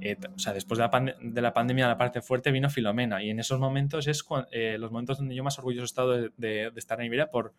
[0.00, 3.22] Eh, o sea, después de la, de la, pandemia, la parte fuerte vino Filomena.
[3.22, 6.30] Y en esos momentos es eh, los momentos donde yo más orgulloso he estado de,
[6.36, 7.54] de, estar en Iberia por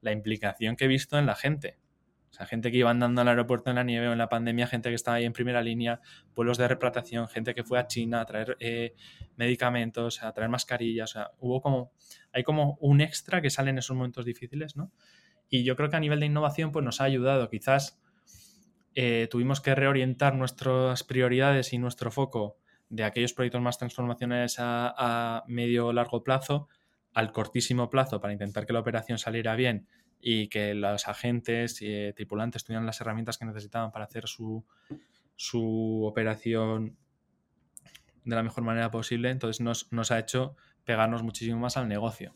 [0.00, 1.78] la implicación que he visto en la gente.
[2.30, 4.66] O sea, gente que iba andando al aeropuerto en la nieve o en la pandemia,
[4.66, 6.00] gente que estaba ahí en primera línea,
[6.34, 8.94] vuelos de replatación, gente que fue a China a traer eh,
[9.36, 11.10] medicamentos, a traer mascarillas.
[11.10, 11.92] O sea, hubo como,
[12.32, 14.92] hay como un extra que sale en esos momentos difíciles, ¿no?
[15.48, 17.48] Y yo creo que a nivel de innovación, pues nos ha ayudado.
[17.48, 17.98] Quizás
[19.00, 22.56] eh, tuvimos que reorientar nuestras prioridades y nuestro foco
[22.88, 26.66] de aquellos proyectos más transformacionales a, medio o largo plazo
[27.14, 29.86] al cortísimo plazo para intentar que la operación saliera bien
[30.20, 34.66] y que los agentes y eh, tripulantes tuvieran las herramientas que necesitaban para hacer su,
[35.36, 36.96] su operación
[38.24, 42.34] de la mejor manera posible, entonces nos, nos, ha hecho pegarnos muchísimo más al negocio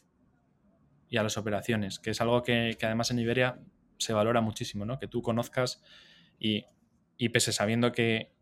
[1.08, 3.58] y a las operaciones, que es algo que, que además en Iberia
[3.98, 5.00] se valora muchísimo, ¿no?
[5.00, 5.82] Que tú conozcas
[6.42, 6.66] y,
[7.16, 8.32] y pese sabiendo que,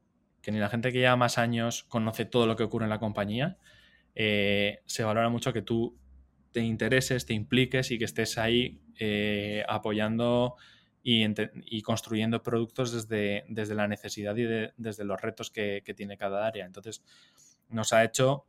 [0.47, 3.59] ni la gente que lleva más años conoce todo lo que ocurre en la compañía,
[4.15, 5.99] eh, se valora mucho que tú
[6.51, 10.57] te intereses, te impliques y que estés ahí eh, apoyando
[11.03, 16.47] y, construyendo productos desde, desde la necesidad y desde los retos que, que, tiene cada
[16.47, 16.65] área.
[16.65, 17.05] Entonces,
[17.69, 18.47] nos ha hecho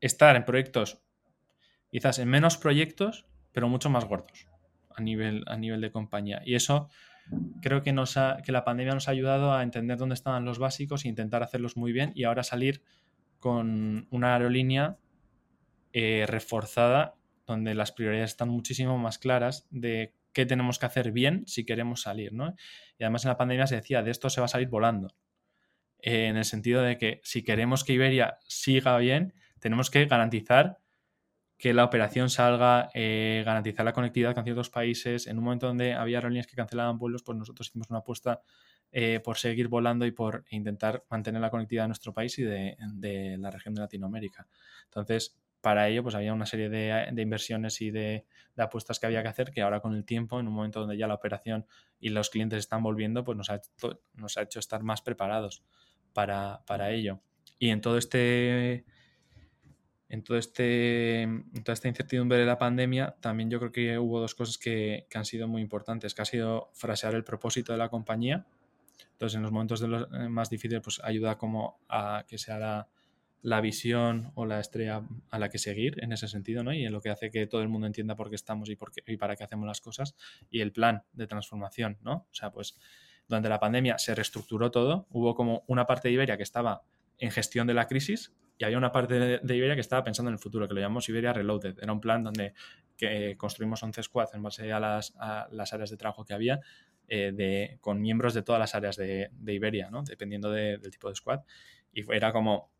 [0.00, 1.00] estar en proyectos,
[1.90, 4.46] quizás en menos proyectos, pero mucho más gordos
[4.94, 6.40] a nivel, a nivel de compañía.
[6.44, 6.88] Y eso
[7.60, 11.04] creo que, nos que la pandemia nos ha ayudado a entender dónde estaban los básicos
[11.04, 12.82] e intentar hacerlos muy bien y ahora salir
[13.38, 14.98] con una aerolínea
[15.92, 17.16] eh, reforzada
[17.46, 22.02] donde las prioridades están muchísimo más claras de qué tenemos que hacer bien si queremos
[22.02, 22.54] salir, ¿no?
[22.98, 25.14] Y además en la pandemia se decía, de esto se va a salir volando.
[25.98, 30.78] Eh, en el sentido de que si queremos que Iberia siga bien, tenemos que garantizar
[31.62, 35.28] que la operación salga, eh, garantizar la conectividad con ciertos países.
[35.28, 38.42] En un momento donde había aerolíneas que cancelaban vuelos, pues nosotros hicimos una apuesta
[38.90, 43.36] eh, por seguir volando y por intentar mantener la conectividad de nuestro país y de,
[43.38, 44.48] la región de Latinoamérica.
[44.86, 49.28] Entonces, para ello, pues había una serie de, inversiones y de, apuestas que había que
[49.28, 51.64] hacer que ahora con el tiempo, en un momento donde ya la operación
[52.00, 53.60] y los clientes están volviendo, pues nos ha,
[54.14, 55.62] nos ha hecho estar más preparados
[56.12, 57.20] para, para ello.
[57.60, 58.84] Y en todo este
[60.12, 61.26] en, este,
[61.64, 65.24] toda esta incertidumbre de la pandemia, también yo creo que hubo dos cosas que, han
[65.24, 68.44] sido muy importantes, que ha sido frasear el propósito de la compañía.
[69.12, 72.58] Entonces, en los momentos de los, eh, más difíciles, pues ayuda como a que sea
[72.58, 72.88] la,
[73.40, 76.74] la, visión o la estrella a la que seguir en ese sentido, ¿no?
[76.74, 78.92] Y en lo que hace que todo el mundo entienda por qué estamos y, por
[78.92, 80.14] qué, y para qué hacemos las cosas.
[80.50, 82.26] Y el plan de transformación, ¿no?
[82.30, 82.78] O sea, pues
[83.28, 85.06] durante la pandemia se reestructuró todo.
[85.08, 86.82] Hubo como una parte de Iberia que estaba
[87.16, 90.34] en gestión de la crisis, y había una parte de, Iberia que estaba pensando en
[90.34, 91.80] el futuro, que lo llamamos Iberia Reloaded.
[91.82, 92.54] Era un plan donde
[92.96, 95.12] que construimos 11 squads en base a las,
[95.72, 96.60] áreas de trabajo que había,
[97.08, 100.04] eh, de, con miembros de todas las áreas de, Iberia, ¿no?
[100.04, 101.40] dependiendo del tipo de squad.
[101.92, 102.70] Y era como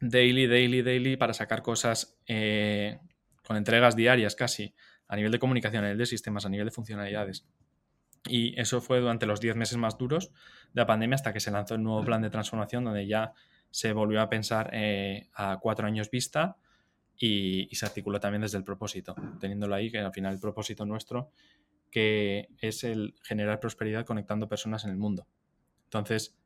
[0.00, 2.98] daily, daily, daily para sacar cosas eh,
[3.46, 4.74] con entregas diarias casi,
[5.06, 7.46] a nivel de comunicación, a nivel de sistemas, a nivel de funcionalidades.
[8.26, 10.32] Y eso fue durante los 10 meses más duros
[10.72, 13.34] de la pandemia hasta que se lanzó el nuevo plan de transformación donde ya
[13.72, 16.56] se volvió a pensar eh, a cuatro años vista
[17.16, 21.30] y, se articuló también desde el propósito, teniéndolo ahí, que al final el propósito nuestro,
[21.90, 25.26] que es el generar prosperidad conectando personas en el mundo.
[25.84, 26.36] Entonces,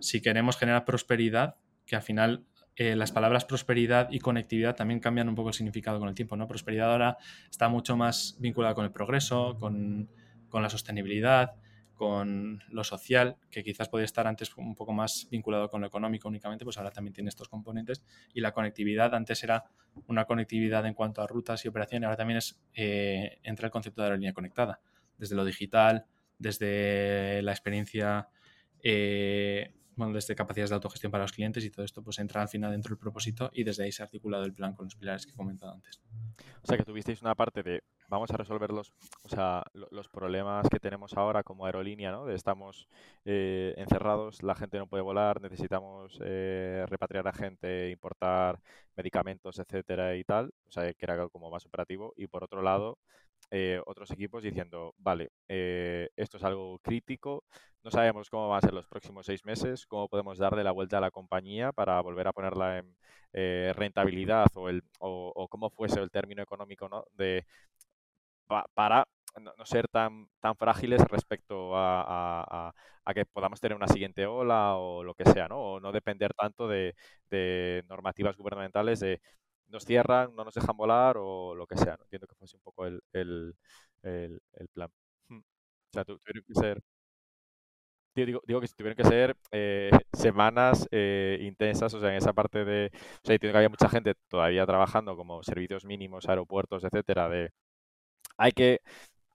[0.00, 1.56] si queremos generar prosperidad,
[1.86, 2.44] que al final
[2.76, 6.36] eh, las palabras prosperidad y conectividad también cambian un poco el significado con el tiempo,
[6.36, 6.46] ¿no?
[6.46, 7.16] Prosperidad ahora
[7.50, 10.10] está mucho más vinculada con el progreso, con,
[10.50, 11.54] con la sostenibilidad,
[11.98, 16.28] con lo social, que quizás podía estar antes un poco más vinculado con lo económico
[16.28, 18.02] únicamente, pues ahora también tiene estos componentes.
[18.32, 19.64] Y la conectividad, antes era
[20.06, 24.00] una conectividad en cuanto a rutas y operaciones, ahora también es eh, entra el concepto
[24.00, 24.80] de aerolínea conectada,
[25.18, 26.06] desde lo digital,
[26.38, 28.28] desde la experiencia
[28.82, 32.48] eh, bueno, desde capacidades de autogestión para los clientes y todo esto pues entra al
[32.48, 35.26] final dentro del propósito y desde ahí se ha articulado el plan con los pilares
[35.26, 36.00] que he comentado antes.
[36.62, 38.92] O sea que tuvisteis una parte de vamos a resolver los,
[39.22, 42.26] o sea, los problemas que tenemos ahora como aerolínea, ¿no?
[42.26, 42.88] De estamos
[43.24, 48.60] eh, encerrados, la gente no puede volar, necesitamos eh, repatriar a gente, importar
[48.96, 52.98] medicamentos, etcétera y tal, o sea que era como más operativo y por otro lado
[53.50, 57.44] eh, otros equipos diciendo, vale, esto es algo crítico,
[57.84, 60.98] no sabemos cómo van a ser los próximos seis meses, cómo podemos darle la vuelta
[60.98, 62.96] a la compañía para volver a ponerla en
[63.32, 67.04] eh, rentabilidad o, el, o, cómo fuese el término económico ¿no?
[67.12, 67.46] de,
[68.74, 69.06] para
[69.40, 72.72] no, ser tan, tan frágiles respecto a,
[73.14, 75.58] que podamos tener una siguiente ola o lo que sea, ¿no?
[75.58, 76.94] O no depender tanto de,
[77.88, 79.20] normativas gubernamentales de
[79.68, 81.96] nos cierran, no nos dejan volar o lo que sea.
[81.96, 82.04] ¿no?
[82.04, 83.54] Entiendo que fuese un poco el, el,
[84.02, 84.90] el, plan.
[85.28, 85.38] Hmm.
[85.38, 86.82] O sea, tuvieron que ser
[88.26, 92.64] digo, digo, que tuvieron que ser eh, semanas eh, intensas, o sea, en esa parte
[92.64, 97.28] de, o sea, entiendo que había mucha gente todavía trabajando como servicios mínimos, aeropuertos, etcétera,
[97.28, 97.50] de
[98.38, 98.80] hay que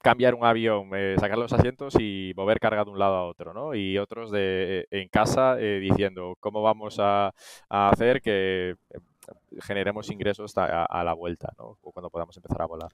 [0.02, 3.54] cambiar un avión, eh, sacar los asientos y mover carga de un lado a otro,
[3.54, 3.74] ¿no?
[3.76, 7.34] Y otros de en casa diciendo cómo vamos a,
[7.70, 8.76] hacer que
[9.62, 11.78] generemos ingresos a, a, la vuelta, ¿no?
[11.82, 12.92] O cuando podamos empezar a volar.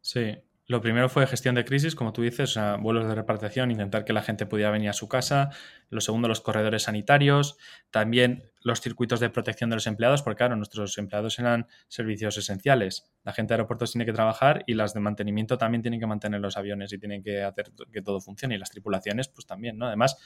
[0.00, 0.36] Sí,
[0.68, 4.04] lo primero fue gestión de crisis, como tú dices, o sea, vuelos de repartición, intentar
[4.04, 5.48] que la gente pudiera venir a su casa.
[5.88, 7.56] Lo segundo, los corredores sanitarios.
[7.90, 13.10] También los circuitos de protección de los empleados, porque claro, nuestros empleados eran servicios esenciales.
[13.24, 16.42] La gente de aeropuertos tiene que trabajar y las de mantenimiento también tienen que mantener
[16.42, 18.56] los aviones y tienen que hacer que todo funcione.
[18.56, 19.86] Y las tripulaciones, pues también, ¿no?
[19.86, 20.18] Además,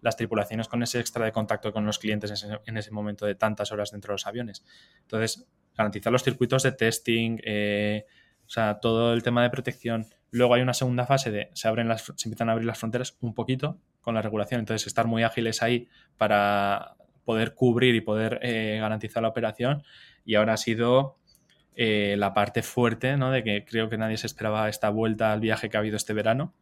[0.00, 3.72] las tripulaciones con ese extra de contacto con los clientes en ese, momento de tantas
[3.72, 4.64] horas dentro de los aviones.
[5.02, 8.04] Entonces, garantizar los circuitos de testing, eh,
[8.46, 10.06] o sea, todo el tema de protección.
[10.30, 13.16] Luego hay una segunda fase de se abren las, se empiezan a abrir las fronteras
[13.20, 14.60] un poquito con la regulación.
[14.60, 19.82] Entonces, estar muy ágiles ahí para poder cubrir y poder eh, garantizar la operación.
[20.24, 21.18] Y ahora ha sido
[21.76, 23.30] eh, la parte fuerte, ¿no?
[23.30, 26.12] De que creo que nadie se esperaba esta vuelta al viaje que ha habido este
[26.12, 26.54] verano.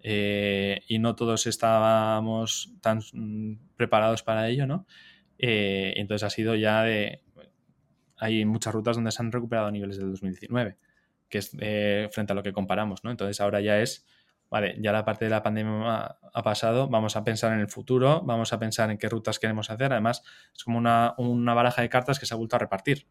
[0.00, 4.86] Eh, y no todos estábamos tan mm, preparados para ello, ¿no?
[5.38, 7.22] entonces ha sido ya de...
[8.16, 10.78] Hay muchas rutas donde se han recuperado niveles del 2019
[11.28, 13.10] que es eh, frente a lo que comparamos, ¿no?
[13.10, 14.06] Entonces ahora ya es,
[14.50, 18.22] vale, ya la parte de la pandemia ha, pasado, vamos a pensar en el futuro,
[18.22, 19.92] vamos a pensar en qué rutas queremos hacer.
[19.92, 20.22] Además,
[20.54, 21.14] es como una,
[21.54, 23.06] baraja de cartas que se ha vuelto a repartir.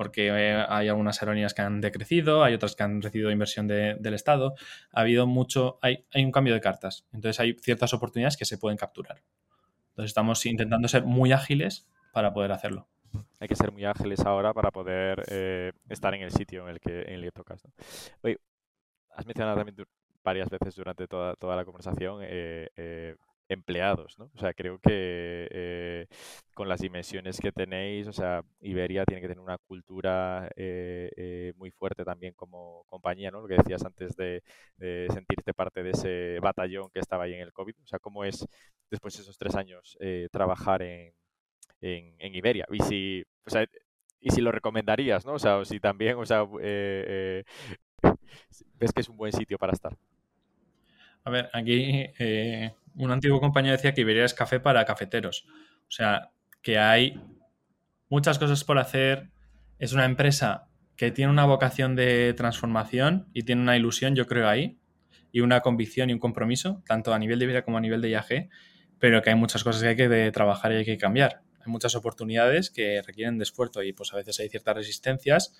[0.00, 4.14] Porque eh, hay algunas aerolíneas que han decrecido, hay otras que han recibido inversión del
[4.14, 4.54] Estado.
[4.92, 7.06] Ha habido mucho, hay, hay un cambio de cartas.
[7.12, 9.20] Entonces hay ciertas oportunidades que se pueden capturar.
[9.90, 12.88] Entonces estamos intentando ser muy ágiles para poder hacerlo
[13.40, 16.80] hay que ser muy ágiles ahora para poder eh, estar en el sitio en el
[16.80, 17.62] que, en tocas.
[18.22, 18.38] Oye,
[19.14, 19.86] has mencionado también
[20.24, 23.16] varias veces durante toda, toda la conversación eh,
[23.50, 24.30] empleados, ¿no?
[24.34, 26.06] O sea, creo que
[26.54, 30.48] con las dimensiones que tenéis, o sea, Iberia tiene que tener una cultura
[31.56, 33.42] muy fuerte también como compañía, ¿no?
[33.42, 34.42] Lo que decías antes de,
[35.12, 37.74] sentirte parte de ese batallón que estaba ahí en el COVID.
[37.82, 38.46] O sea, ¿cómo es
[38.90, 39.98] después de esos tres años
[40.30, 41.12] trabajar en,
[41.80, 42.66] en, Iberia.
[42.70, 43.24] Y si,
[44.20, 45.34] y si lo recomendarías, ¿no?
[45.34, 47.44] O sea, si también, o sea, eh,
[48.02, 48.12] eh,
[48.78, 49.96] ves que es un buen sitio para estar.
[51.24, 55.46] A ver, aquí eh, un antiguo compañero decía que Iberia es café para cafeteros.
[55.82, 56.30] O sea,
[56.62, 57.20] que hay
[58.08, 59.30] muchas cosas por hacer.
[59.78, 64.48] Es una empresa que tiene una vocación de transformación y tiene una ilusión, yo creo,
[64.48, 64.78] ahí,
[65.32, 68.10] y una convicción y un compromiso, tanto a nivel de Iberia como a nivel de
[68.10, 68.48] IAG,
[68.98, 71.94] pero que hay muchas cosas que hay que trabajar y hay que cambiar hay muchas
[71.94, 75.54] oportunidades que requieren de esfuerzo y pues a veces hay ciertas resistencias.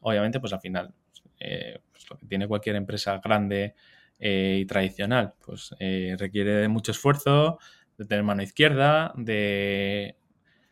[0.00, 0.94] Obviamente, pues al final,
[1.38, 3.74] eh, pues, lo que tiene cualquier empresa grande
[4.18, 7.58] eh, y tradicional, pues eh, requiere de mucho esfuerzo,
[7.98, 10.16] de tener mano izquierda, de...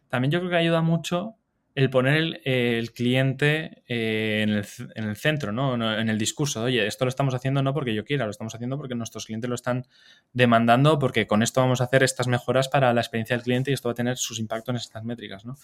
[0.09, 1.37] También yo creo que ayuda mucho
[1.75, 5.75] el poner el, cliente eh, en, el, centro, ¿no?
[5.99, 6.63] En el discurso.
[6.65, 9.49] Oye, esto lo estamos haciendo no porque yo quiera, lo estamos haciendo porque nuestros clientes
[9.49, 9.87] lo están
[10.35, 13.75] demandando, porque con esto vamos a hacer estas mejoras para la experiencia del cliente y
[13.75, 15.57] esto va a tener sus impactos en estas métricas, ¿no?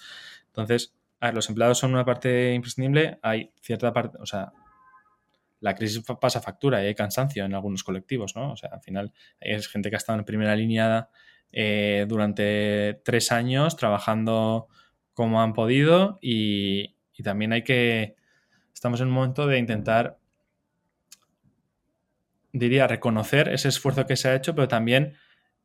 [0.46, 4.52] Entonces, a ver, los empleados son una parte imprescindible, hay cierta parte, o sea,
[5.60, 8.52] la crisis pasa factura y hay cansancio en algunos colectivos, ¿no?
[8.52, 11.08] O sea, al final hay gente que ha estado en primera línea
[11.50, 14.68] eh, durante tres años trabajando
[15.14, 16.94] como han podido y,
[17.24, 18.14] también hay que,
[18.72, 20.18] estamos en un momento de intentar,
[22.52, 25.14] diría, reconocer ese esfuerzo que se ha hecho, pero también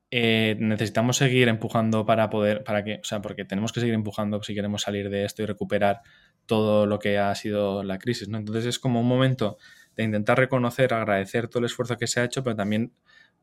[0.09, 4.41] eh, necesitamos seguir empujando para poder, para que, o sea, porque tenemos que seguir empujando
[4.41, 6.01] si queremos salir de esto y recuperar
[6.47, 8.39] todo lo que ha sido la crisis, ¿no?
[8.39, 9.57] Entonces es como un momento
[9.95, 12.93] de intentar reconocer, agradecer todo el esfuerzo que se ha hecho, pero también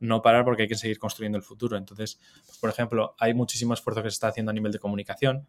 [0.00, 1.76] no parar porque hay que seguir construyendo el futuro.
[1.76, 5.46] Entonces, pues, por ejemplo, hay muchísimo esfuerzo que se está haciendo a nivel de comunicación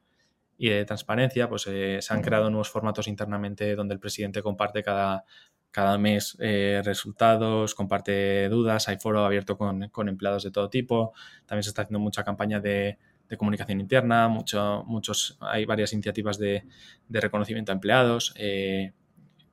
[0.58, 4.84] y de transparencia, pues eh, se han creado nuevos formatos internamente donde el presidente comparte
[4.84, 5.26] cada,
[5.72, 11.14] cada mes eh, resultados, comparte dudas, hay foro abierto con, empleados de todo tipo,
[11.46, 13.00] también se está haciendo mucha campaña de,
[13.38, 16.66] comunicación interna, mucho, muchos, hay varias iniciativas de,
[17.10, 18.92] reconocimiento a empleados, eh,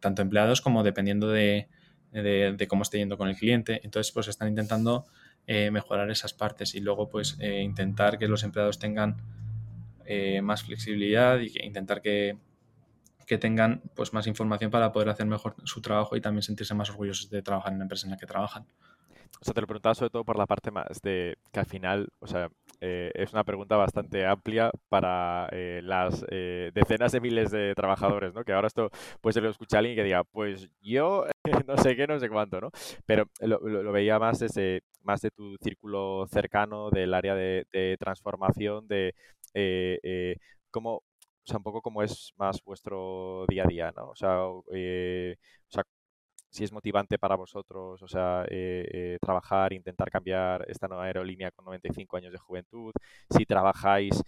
[0.01, 1.69] tanto empleados como dependiendo de,
[2.69, 3.81] cómo esté yendo con el cliente.
[3.85, 5.07] Entonces, pues están intentando
[5.47, 9.17] mejorar esas partes y luego, pues, intentar que los empleados tengan
[10.11, 12.39] eh, más flexibilidad y intentar que,
[13.39, 17.29] tengan pues, más información para poder hacer mejor su trabajo y también sentirse más orgullosos
[17.29, 18.65] de trabajar en la empresa en la que trabajan.
[19.39, 22.09] O sea, te lo preguntaba sobre todo por la parte más de que al final,
[22.21, 22.49] o sea,
[22.81, 28.45] eh, es una pregunta bastante amplia para eh, las decenas de miles de trabajadores, ¿no?
[28.45, 31.27] Que ahora esto puede ser lo escucha alguien que diga, pues yo
[31.67, 32.71] no sé qué, no sé cuánto, ¿no?
[33.07, 39.15] Pero lo, veía más desde más de tu círculo cercano, del área de transformación, de
[39.55, 40.37] eh, eh,
[40.71, 41.03] cómo, o
[41.45, 44.11] sea, un poco cómo es más vuestro día a día, ¿no?
[44.11, 44.39] O sea,
[44.75, 45.37] eh,
[45.69, 45.85] o sea
[46.51, 51.65] si es motivante para vosotros, o sea, eh, trabajar, intentar cambiar esta nueva aerolínea con
[51.67, 52.93] 95 años de juventud,
[53.31, 54.23] si trabajáis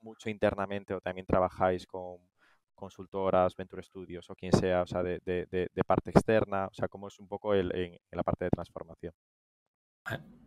[0.00, 2.18] mucho internamente o también trabajáis con,
[2.82, 5.20] consultoras, Venture Studios o quien sea, o sea, de,
[5.86, 6.66] parte externa?
[6.66, 7.68] O sea, ¿cómo es un poco en,
[8.10, 9.14] la parte de transformación?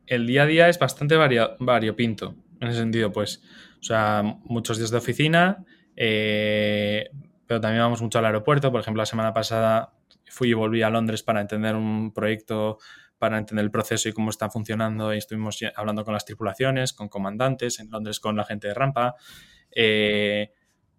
[0.05, 3.41] El día a día es bastante variopinto, en ese sentido, pues,
[3.79, 5.65] o sea, muchos días de oficina,
[5.95, 7.09] eh,
[7.47, 8.71] pero también vamos mucho al aeropuerto.
[8.71, 9.93] Por ejemplo, la semana pasada
[10.25, 12.79] fui y volví a Londres para entender un proyecto,
[13.17, 15.13] para entender el proceso y cómo está funcionando.
[15.13, 19.15] Y estuvimos hablando con las tripulaciones, con comandantes, en Londres con la gente de rampa.
[19.71, 20.51] Eh,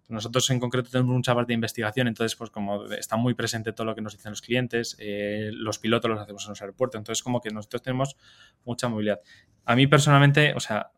[0.09, 3.85] nosotros en concreto tenemos mucha parte de investigación, entonces pues como está muy presente todo
[3.85, 7.21] lo que nos dicen los clientes, eh, los pilotos los hacemos en los aeropuertos, entonces
[7.21, 8.15] como que nosotros tenemos
[8.63, 9.19] mucha movilidad.
[9.65, 10.91] A mí personalmente, o sea,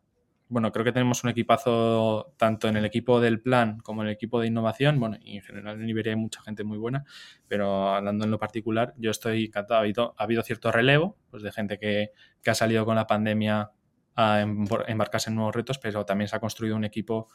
[0.50, 4.14] bueno, creo que tenemos un equipazo tanto en el equipo del plan como en el
[4.14, 4.98] equipo de innovación.
[4.98, 7.04] Bueno, y en general en Iberia hay mucha gente muy buena,
[7.46, 9.78] pero hablando en lo particular, yo estoy encantado.
[9.78, 12.10] Ha habido, ha habido cierto relevo pues, de gente que,
[12.44, 13.70] ha salido con la pandemia
[14.16, 17.28] a embarcarse en nuevos retos, pero también se ha construido un equipo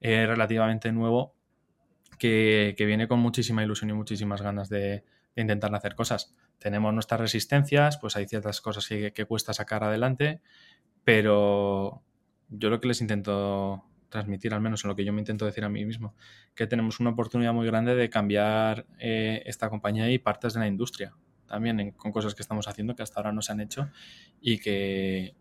[0.00, 1.34] eh, relativamente nuevo
[2.18, 5.04] que, viene con muchísima ilusión y muchísimas ganas de,
[5.36, 6.34] intentar hacer cosas.
[6.58, 10.40] Tenemos nuestras resistencias, pues hay ciertas cosas que, que cuesta sacar adelante,
[11.04, 12.02] pero
[12.48, 15.64] yo lo que les intento transmitir, al menos en lo que yo me intento decir
[15.64, 16.14] a mí mismo,
[16.54, 20.68] que tenemos una oportunidad muy grande de cambiar eh, esta compañía y partes de la
[20.68, 21.14] industria
[21.46, 23.88] también con cosas que estamos haciendo que hasta ahora no se han hecho
[24.40, 25.34] y que,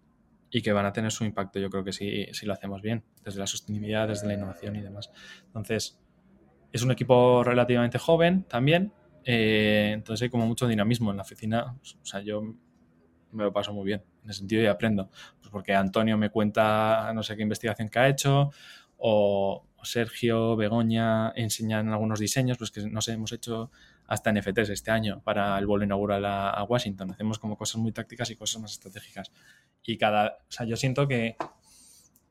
[0.49, 3.03] y que van a tener su impacto, yo creo que sí, si lo hacemos bien,
[3.23, 5.11] desde la sostenibilidad, desde la innovación y demás.
[5.45, 5.99] Entonces,
[6.71, 8.93] es un equipo relativamente joven también,
[9.25, 11.77] eh, entonces hay como mucho dinamismo en la oficina.
[11.81, 12.41] O sea, yo
[13.31, 15.09] me lo paso muy bien, en ese sentido y aprendo.
[15.53, 18.49] Porque Antonio me cuenta no sé qué investigación que ha hecho,
[18.97, 23.71] o Sergio, Begoña enseñan algunos diseños, pues que no sé, hemos hecho
[24.07, 27.11] hasta NFTs este año para el vuelo inaugural a, Washington.
[27.11, 29.31] Hacemos como cosas muy tácticas y cosas más estratégicas.
[29.83, 31.35] Y cada, o sea, yo siento que,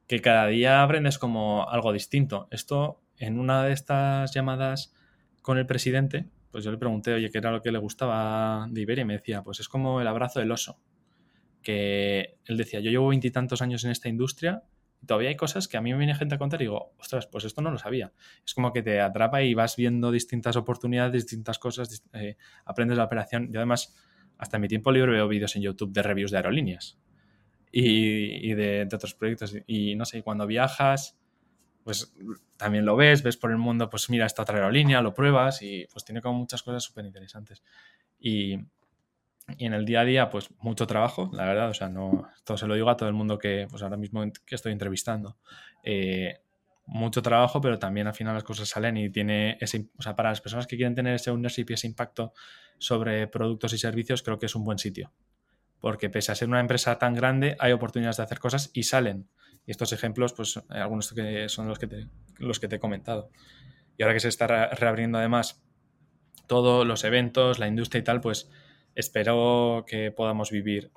[0.06, 2.48] que cada día aprendes como algo distinto.
[2.50, 4.94] Esto, en una de estas llamadas
[5.42, 8.80] con el presidente, pues yo le pregunté, oye, ¿qué era lo que le gustaba de
[8.80, 9.02] Iberia?
[9.02, 10.78] Y me decía, pues es como el abrazo del oso
[11.62, 14.64] que él decía, yo llevo veintitantos años en esta industria
[15.02, 17.26] y todavía hay cosas que a mí me viene gente a contar y digo, ostras,
[17.26, 18.12] pues esto no lo sabía.
[18.46, 23.04] Es como que te atrapa y vas viendo distintas oportunidades, distintas cosas, eh, aprendes la
[23.04, 23.52] operación.
[23.52, 23.96] Yo además,
[24.38, 26.98] hasta en mi tiempo libre veo vídeos en YouTube de reviews de aerolíneas
[27.72, 29.56] y, de, otros proyectos.
[29.66, 31.18] Y no sé, cuando viajas,
[31.82, 32.14] pues
[32.56, 35.86] también lo ves, ves por el mundo, pues mira esta otra aerolínea, lo pruebas y
[35.92, 37.64] pues tiene como muchas cosas súper interesantes.
[38.20, 38.56] Y,
[39.58, 42.56] y en el día a día, pues mucho trabajo, la verdad, o sea, no, esto
[42.56, 45.36] se lo digo a todo el mundo que, pues ahora mismo que estoy entrevistando.
[45.82, 46.40] Eh,
[46.86, 50.30] mucho trabajo, pero también al final las cosas salen y tiene ese, o sea, para
[50.30, 52.32] las personas que quieren tener ese ownership y ese impacto
[52.78, 55.12] sobre productos y servicios, creo que es un buen sitio.
[55.80, 59.28] Porque pese a ser una empresa tan grande, hay oportunidades de hacer cosas y salen.
[59.66, 63.30] Y estos ejemplos, pues algunos que son los que, te, los que te he comentado.
[63.96, 65.62] Y ahora que se está reabriendo además
[66.46, 68.50] todos los eventos, la industria y tal, pues
[68.94, 70.90] espero que podamos vivir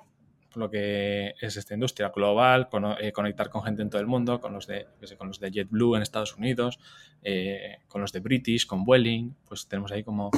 [0.56, 2.68] lo que es esta industria global,
[3.00, 4.86] eh, conectar con gente en todo el mundo, con los de,
[5.18, 6.78] con los de JetBlue en Estados Unidos,
[7.22, 10.30] eh, con los de British, con Welling, pues tenemos ahí como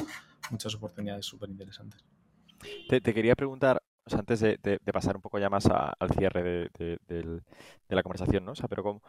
[0.51, 2.05] muchas oportunidades súper interesantes.
[2.89, 3.81] Te, quería preguntar,
[4.11, 7.43] antes de, pasar un poco ya más al cierre de, de,
[7.89, 8.53] la conversación, ¿no?
[8.53, 9.03] O sea, pero cómo,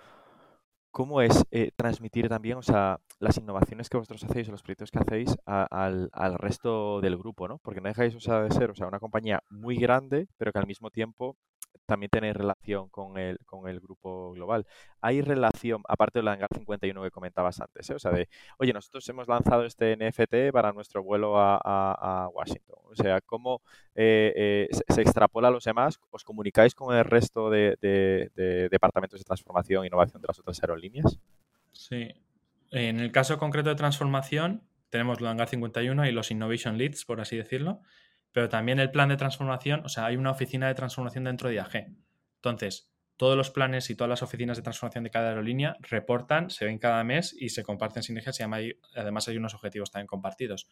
[0.91, 4.91] cómo es eh, transmitir también, o sea, las innovaciones que vosotros hacéis o los proyectos
[4.91, 7.59] que hacéis al, al, resto del grupo, ¿no?
[7.59, 10.59] Porque no dejáis, o sea, de ser, o sea, una compañía muy grande, pero que
[10.59, 11.37] al mismo tiempo
[11.89, 14.65] también tenéis relación con el, con el grupo global.
[15.01, 17.95] ¿Hay relación, aparte de la Hangar 51 que comentabas antes, ¿eh?
[17.95, 22.77] o sea, de, oye, nosotros hemos lanzado este NFT para nuestro vuelo a, Washington?
[22.83, 23.61] O sea, ¿cómo
[23.95, 25.99] eh, eh, se, extrapola a los demás?
[26.11, 27.75] ¿Os comunicáis con el resto de,
[28.71, 31.19] departamentos de transformación e innovación de las otras aerolíneas?
[31.71, 32.13] Sí.
[32.71, 34.61] En el caso concreto de transformación,
[34.91, 37.81] tenemos la Hangar 51 y los Innovation Leads, por así decirlo
[38.31, 41.55] pero también el plan de transformación, o sea, hay una oficina de transformación dentro de
[41.55, 41.87] IAG.
[42.35, 46.63] Entonces, todos los planes y todas las oficinas de transformación de cada aerolínea reportan, se
[46.63, 48.43] ven cada mes y se comparten sinergias y
[48.95, 50.69] además hay unos objetivos también compartidos.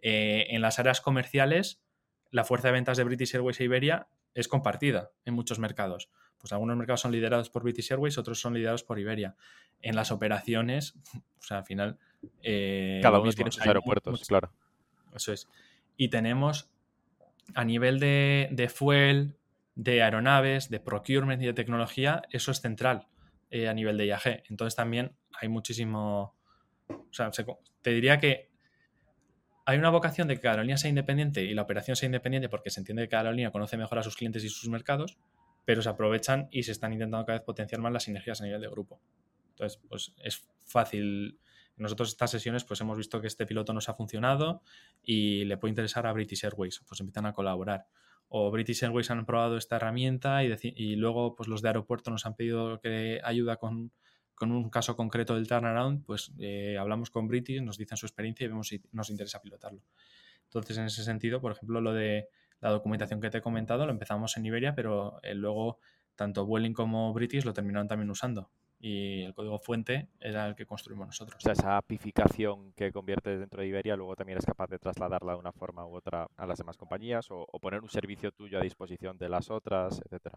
[0.00, 1.82] Eh, en las áreas comerciales,
[2.30, 6.08] la fuerza de ventas de British Airways e Iberia es compartida en muchos mercados.
[6.38, 9.36] Pues algunos mercados son liderados por British Airways, otros son liderados por Iberia.
[9.82, 11.98] En las operaciones, o sea, al final...
[12.42, 14.50] Eh, cada uno tiene sus aeropuertos, claro.
[15.14, 15.46] Eso es.
[15.98, 16.71] Y tenemos
[17.54, 19.36] a nivel de, fuel,
[19.74, 23.08] de aeronaves, de procurement y de tecnología, eso es central
[23.50, 24.44] eh, a nivel de IAG.
[24.48, 26.34] Entonces también hay muchísimo...
[26.88, 27.30] O sea,
[27.82, 28.50] te diría que
[29.64, 32.70] hay una vocación de que cada aerolínea sea independiente y la operación sea independiente porque
[32.70, 35.18] se entiende que cada aerolínea conoce mejor a sus clientes y sus mercados,
[35.64, 38.60] pero se aprovechan y se están intentando cada vez potenciar más las sinergias a nivel
[38.60, 39.00] de grupo.
[39.50, 41.38] Entonces, pues es fácil
[41.82, 44.62] nosotros estas sesiones pues hemos visto que este piloto nos ha funcionado
[45.02, 47.86] y le puede interesar a British Airways, pues empiezan a colaborar.
[48.28, 52.34] O British Airways han probado esta herramienta y, luego pues los de aeropuerto nos han
[52.34, 53.92] pedido que ayuda con,
[54.40, 58.48] un caso concreto del turnaround, pues eh, hablamos con British, nos dicen su experiencia y
[58.48, 59.82] vemos si nos interesa pilotarlo.
[60.44, 62.28] Entonces, en ese sentido, por ejemplo, lo de
[62.60, 65.78] la documentación que te he comentado lo empezamos en Iberia, pero eh, luego
[66.16, 68.50] tanto Vueling como British lo terminaron también usando
[68.84, 71.36] y el código fuente era el que construimos nosotros.
[71.36, 75.34] O sea, esa apificación que conviertes dentro de Iberia, luego también es capaz de trasladarla
[75.34, 78.62] de una forma u otra a las demás compañías o, poner un servicio tuyo a
[78.62, 80.36] disposición de las otras, etcétera.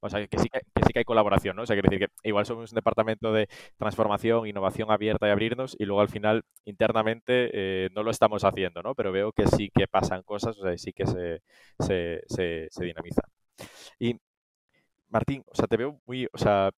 [0.00, 1.64] O sea, que sí que, sí que hay colaboración, ¿no?
[1.64, 5.76] O sea, quiere decir que igual somos un departamento de transformación, innovación abierta y abrirnos
[5.78, 8.94] y luego al final internamente eh, no lo estamos haciendo, ¿no?
[8.94, 11.42] Pero veo que sí que pasan cosas, o sea, sí que se,
[11.78, 13.20] se, se, se dinamiza.
[13.98, 14.18] Y
[15.10, 16.70] Martín, o sea, te veo muy, o sea,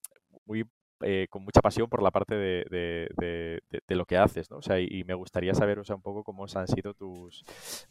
[0.44, 0.64] muy
[1.01, 4.59] eh, con mucha pasión por la parte de, lo que haces, ¿no?
[4.59, 7.45] O sea, y, me gustaría saber, o sea, un poco cómo han sido tus,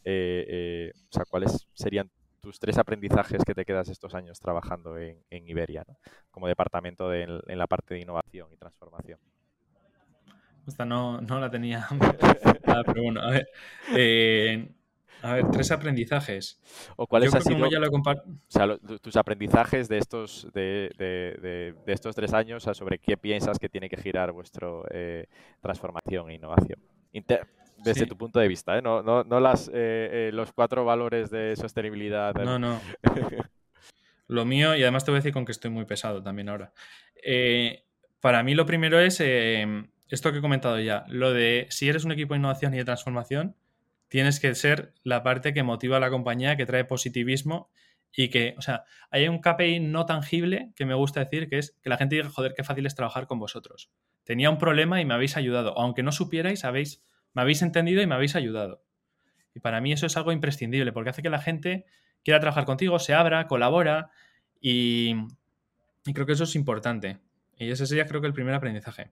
[0.04, 4.98] eh, eh, o sea, cuáles serían tus tres aprendizajes que te quedas estos años trabajando
[4.98, 5.96] en, Iberia, ¿no?
[6.30, 9.18] Como departamento en la parte de innovación y transformación.
[10.66, 11.86] Esta no, no la tenía,
[12.86, 13.48] pero bueno, a ver.
[15.24, 16.60] A ver, tres aprendizajes.
[16.96, 17.56] ¿O cuáles han sido
[19.00, 24.32] tus aprendizajes de estos, de, estos tres años sobre qué piensas que tiene que girar
[24.32, 25.26] vuestra eh,
[25.62, 26.78] transformación e innovación?
[27.78, 28.82] desde tu punto de vista, ¿eh?
[28.82, 32.34] no, no, las, eh, los cuatro valores de sostenibilidad.
[32.34, 32.80] No, no.
[34.28, 36.72] lo mío, y además te voy a decir con que estoy muy pesado también ahora.
[38.20, 42.12] para mí lo primero es esto que he comentado ya, lo de si eres un
[42.12, 43.56] equipo de innovación y de transformación,
[44.14, 47.68] tienes que ser la parte que motiva a la compañía, que trae positivismo
[48.12, 51.76] y que, o sea, hay un KPI no tangible que me gusta decir, que es
[51.82, 53.90] que la gente diga, joder, qué fácil es trabajar con vosotros.
[54.22, 55.76] Tenía un problema y me habéis ayudado.
[55.76, 57.02] Aunque no supierais, habéis,
[57.32, 58.84] me habéis entendido y me habéis ayudado.
[59.52, 61.84] Y para mí eso es algo imprescindible, porque hace que la gente
[62.22, 64.12] quiera trabajar contigo, se abra, colabora
[64.60, 65.16] y,
[66.06, 67.18] y creo que eso es importante.
[67.58, 69.10] Y ese sería creo que el primer aprendizaje.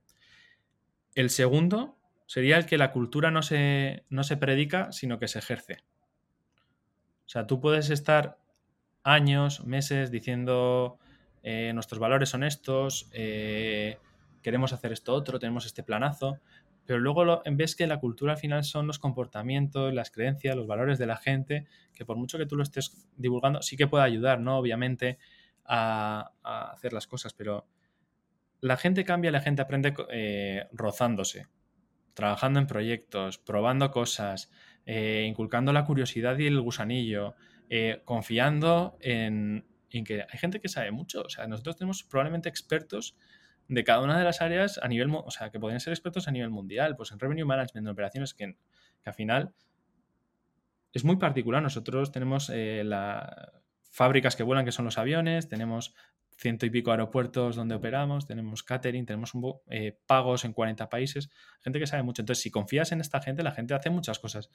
[1.16, 1.98] El segundo
[2.32, 5.84] sería el que la cultura no se, no se predica, sino que se ejerce.
[7.26, 8.38] O sea, tú puedes estar
[9.02, 10.98] años, meses diciendo
[11.42, 13.98] eh, nuestros valores son estos, eh,
[14.40, 16.38] queremos hacer esto otro, tenemos este planazo,
[16.86, 20.66] pero luego lo, vez que la cultura al final son los comportamientos, las creencias, los
[20.66, 24.04] valores de la gente, que por mucho que tú lo estés divulgando, sí que puede
[24.04, 24.56] ayudar, ¿no?
[24.56, 25.18] Obviamente,
[25.66, 26.30] a,
[26.72, 27.66] hacer las cosas, pero
[28.62, 31.46] la gente cambia, la gente aprende eh, rozándose
[32.14, 34.50] trabajando en proyectos, probando cosas,
[34.86, 37.34] eh, inculcando la curiosidad y el gusanillo,
[37.70, 41.22] eh, confiando en, que hay gente que sabe mucho.
[41.22, 43.16] O sea, nosotros tenemos probablemente expertos
[43.68, 46.30] de cada una de las áreas a nivel, o sea, que podrían ser expertos a
[46.30, 48.56] nivel mundial, pues en revenue management, en operaciones, que,
[49.02, 49.54] que al final
[50.92, 51.62] es muy particular.
[51.62, 53.26] Nosotros tenemos eh, las
[53.90, 55.94] fábricas que vuelan, que son los aviones, tenemos
[56.42, 59.32] ciento y pico aeropuertos donde operamos, tenemos catering, tenemos
[59.70, 61.30] eh, pagos en 40 países,
[61.60, 62.20] gente que sabe mucho.
[62.22, 64.50] Entonces, si confías en esta gente, la gente hace muchas cosas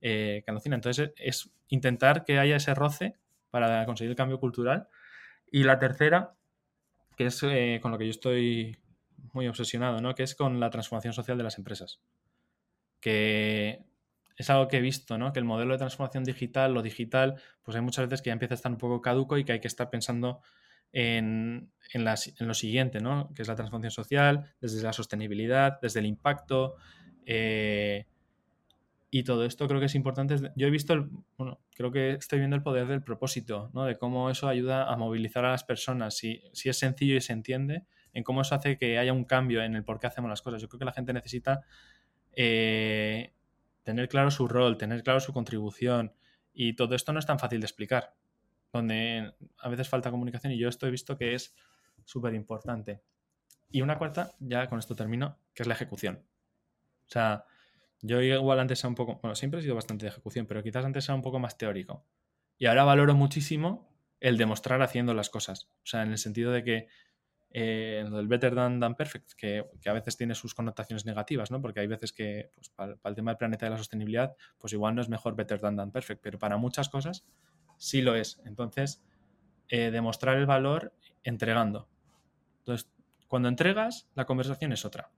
[0.00, 0.78] eh, que alucinan.
[0.78, 3.16] Entonces, es intentar que haya ese roce
[3.50, 4.86] para conseguir el cambio cultural.
[5.50, 6.34] Y la tercera,
[7.16, 8.78] que es eh, con lo que yo estoy
[9.32, 10.14] muy obsesionado, ¿no?
[10.14, 12.00] que es con la transformación social de las empresas.
[13.00, 13.82] Que
[14.36, 15.32] es algo que he visto, ¿no?
[15.32, 18.54] Que el modelo de transformación digital, lo digital, pues hay muchas veces que ya empieza
[18.54, 20.40] a estar un poco caduco y que hay que estar pensando
[20.94, 21.72] en,
[22.38, 23.30] lo siguiente, ¿no?
[23.34, 26.76] que es la transformación social, desde la sostenibilidad, desde el impacto.
[27.26, 28.06] Eh,
[29.10, 30.36] y todo esto creo que es importante.
[30.56, 33.84] Yo he visto, bueno, creo que estoy viendo el poder del propósito, ¿no?
[33.84, 36.16] de cómo eso ayuda a movilizar a las personas.
[36.16, 39.62] Si, si es sencillo y se entiende, en cómo eso hace que haya un cambio
[39.62, 40.62] en el por qué hacemos las cosas.
[40.62, 41.62] Yo creo que la gente necesita
[42.36, 43.32] eh,
[43.82, 46.12] tener claro su rol, tener claro su contribución.
[46.52, 48.14] Y todo esto no es tan fácil de explicar
[48.78, 51.54] donde a veces falta comunicación y yo esto he visto que es
[52.04, 53.02] súper importante.
[53.70, 56.24] Y una cuarta, ya con esto termino, que es la ejecución.
[57.06, 57.44] O sea,
[58.02, 60.84] yo igual antes era un poco, bueno, siempre he sido bastante de ejecución, pero quizás
[60.84, 62.04] antes era un poco más teórico.
[62.58, 65.70] Y ahora valoro muchísimo el demostrar haciendo las cosas.
[65.82, 66.88] O sea, en el sentido de que
[67.56, 71.60] eh, el better than, than perfect, que, a veces tiene sus connotaciones negativas, ¿no?
[71.62, 74.72] Porque hay veces que, pues, para, para, el tema del planeta y la sostenibilidad, pues
[74.72, 77.24] igual no es mejor better than, than perfect, pero para muchas cosas
[77.84, 78.40] sí lo es.
[78.46, 79.02] Entonces,
[79.68, 81.86] eh, demostrar el valor entregando.
[82.60, 82.90] Entonces,
[83.28, 85.10] cuando entregas, la conversación es otra.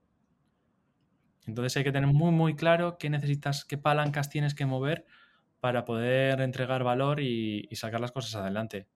[1.45, 5.05] Entonces hay que tener muy, muy claro qué necesitas, qué palancas tienes que mover
[5.61, 8.87] para poder entregar valor y, sacar las cosas adelante.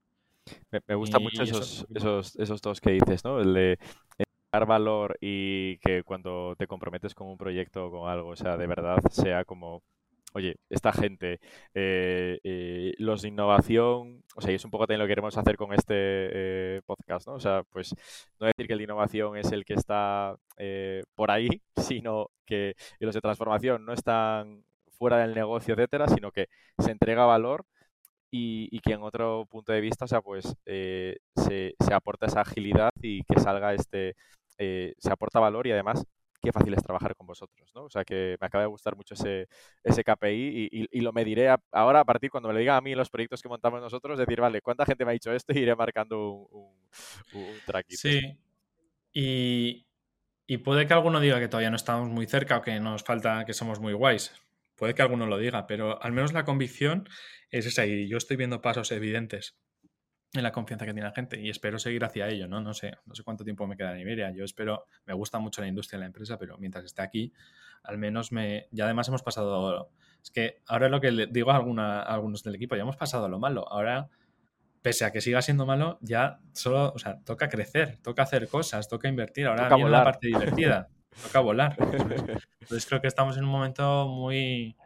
[0.88, 3.39] Me, gustan mucho esos, esos, esos, dos que dices, ¿no?
[3.39, 3.80] El de
[4.51, 8.57] dar valor y que cuando te comprometes con un proyecto o con algo, o sea,
[8.57, 9.82] de verdad sea como
[10.34, 11.39] oye, esta gente,
[11.73, 15.38] eh, eh, los de innovación, o sea, y es un poco también lo que queremos
[15.38, 17.34] hacer con este eh, podcast, ¿no?
[17.34, 17.93] O sea, pues
[18.39, 20.36] no decir que el de innovación es el que está
[21.15, 24.63] por ahí, sino que los de transformación no están
[24.97, 26.47] fuera del negocio, etcétera, sino que
[26.79, 27.65] se entrega valor
[28.32, 32.91] y, que en otro punto de vista, o sea, pues se, se, aporta esa agilidad
[33.01, 34.15] y que salga este,
[34.57, 36.05] se aporta valor y además
[36.41, 37.83] qué fácil es trabajar con vosotros, ¿no?
[37.83, 39.47] O sea que me acaba de gustar mucho ese,
[39.83, 43.09] ese KPI y, lo mediré ahora a partir cuando me lo diga a mí los
[43.09, 45.53] proyectos que montamos nosotros, decir, vale, ¿cuánta gente me ha dicho esto?
[45.61, 46.75] Y iré marcando un,
[47.33, 48.37] un, Sí,
[49.13, 49.85] y,
[50.47, 53.45] y puede que alguno diga que todavía no estamos muy cerca o que nos falta,
[53.45, 54.33] que somos muy guays.
[54.75, 57.07] Puede que alguno lo diga, pero al menos la convicción
[57.51, 59.55] es esa y yo estoy viendo pasos evidentes
[60.34, 62.61] en la confianza que tiene la gente y espero seguir hacia ello, ¿no?
[62.61, 64.32] No sé, no sé cuánto tiempo me queda en Iberia.
[64.32, 67.34] Yo espero, me gusta mucho la industria y la empresa, pero mientras esté aquí,
[67.84, 68.67] al menos me...
[68.71, 69.89] Ya además hemos pasado...
[70.23, 73.27] Es que ahora lo que le digo a, alguna, algunos del equipo, ya hemos pasado
[73.27, 73.67] lo malo.
[73.69, 74.07] Ahora,
[74.82, 78.88] pese a que siga siendo malo, ya solo, o sea, toca crecer, toca hacer cosas,
[78.88, 79.47] toca invertir.
[79.47, 80.88] Ahora viene la parte divertida,
[81.23, 81.75] toca volar.
[81.79, 84.77] Entonces creo que estamos en un momento muy,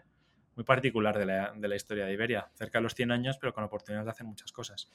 [0.56, 3.54] muy particular de la, de la historia de Iberia, cerca de los 100 años, pero
[3.54, 4.90] con oportunidades de hacer muchas cosas.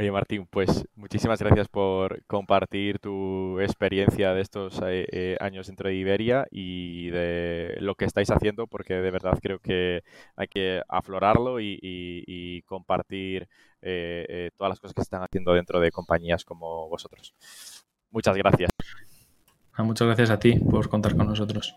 [0.00, 5.90] Oye, Martín, pues muchísimas gracias por compartir tu experiencia de estos eh, eh, años dentro
[5.90, 10.02] de Iberia y de lo que estáis haciendo, porque de verdad creo que
[10.36, 13.46] hay que aflorarlo y, compartir
[13.82, 17.34] eh, todas las cosas que se están haciendo dentro de compañías como vosotros.
[18.10, 18.70] Muchas gracias.
[19.74, 21.74] Ah, muchas gracias a ti por contar con nosotros.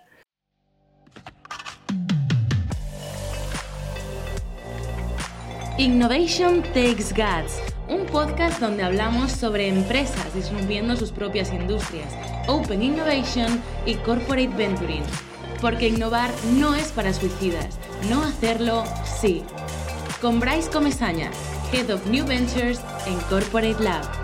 [5.77, 12.13] Innovation Takes Guts un podcast donde hablamos sobre empresas disminuyendo sus propias industrias,
[12.47, 15.03] Open Innovation y Corporate Venturing.
[15.61, 17.77] Porque innovar no es para suicidas,
[18.09, 18.83] no hacerlo
[19.19, 19.43] sí.
[20.21, 21.29] Con Bryce Comesaña,
[21.71, 24.22] Head of New Ventures en Corporate Lab.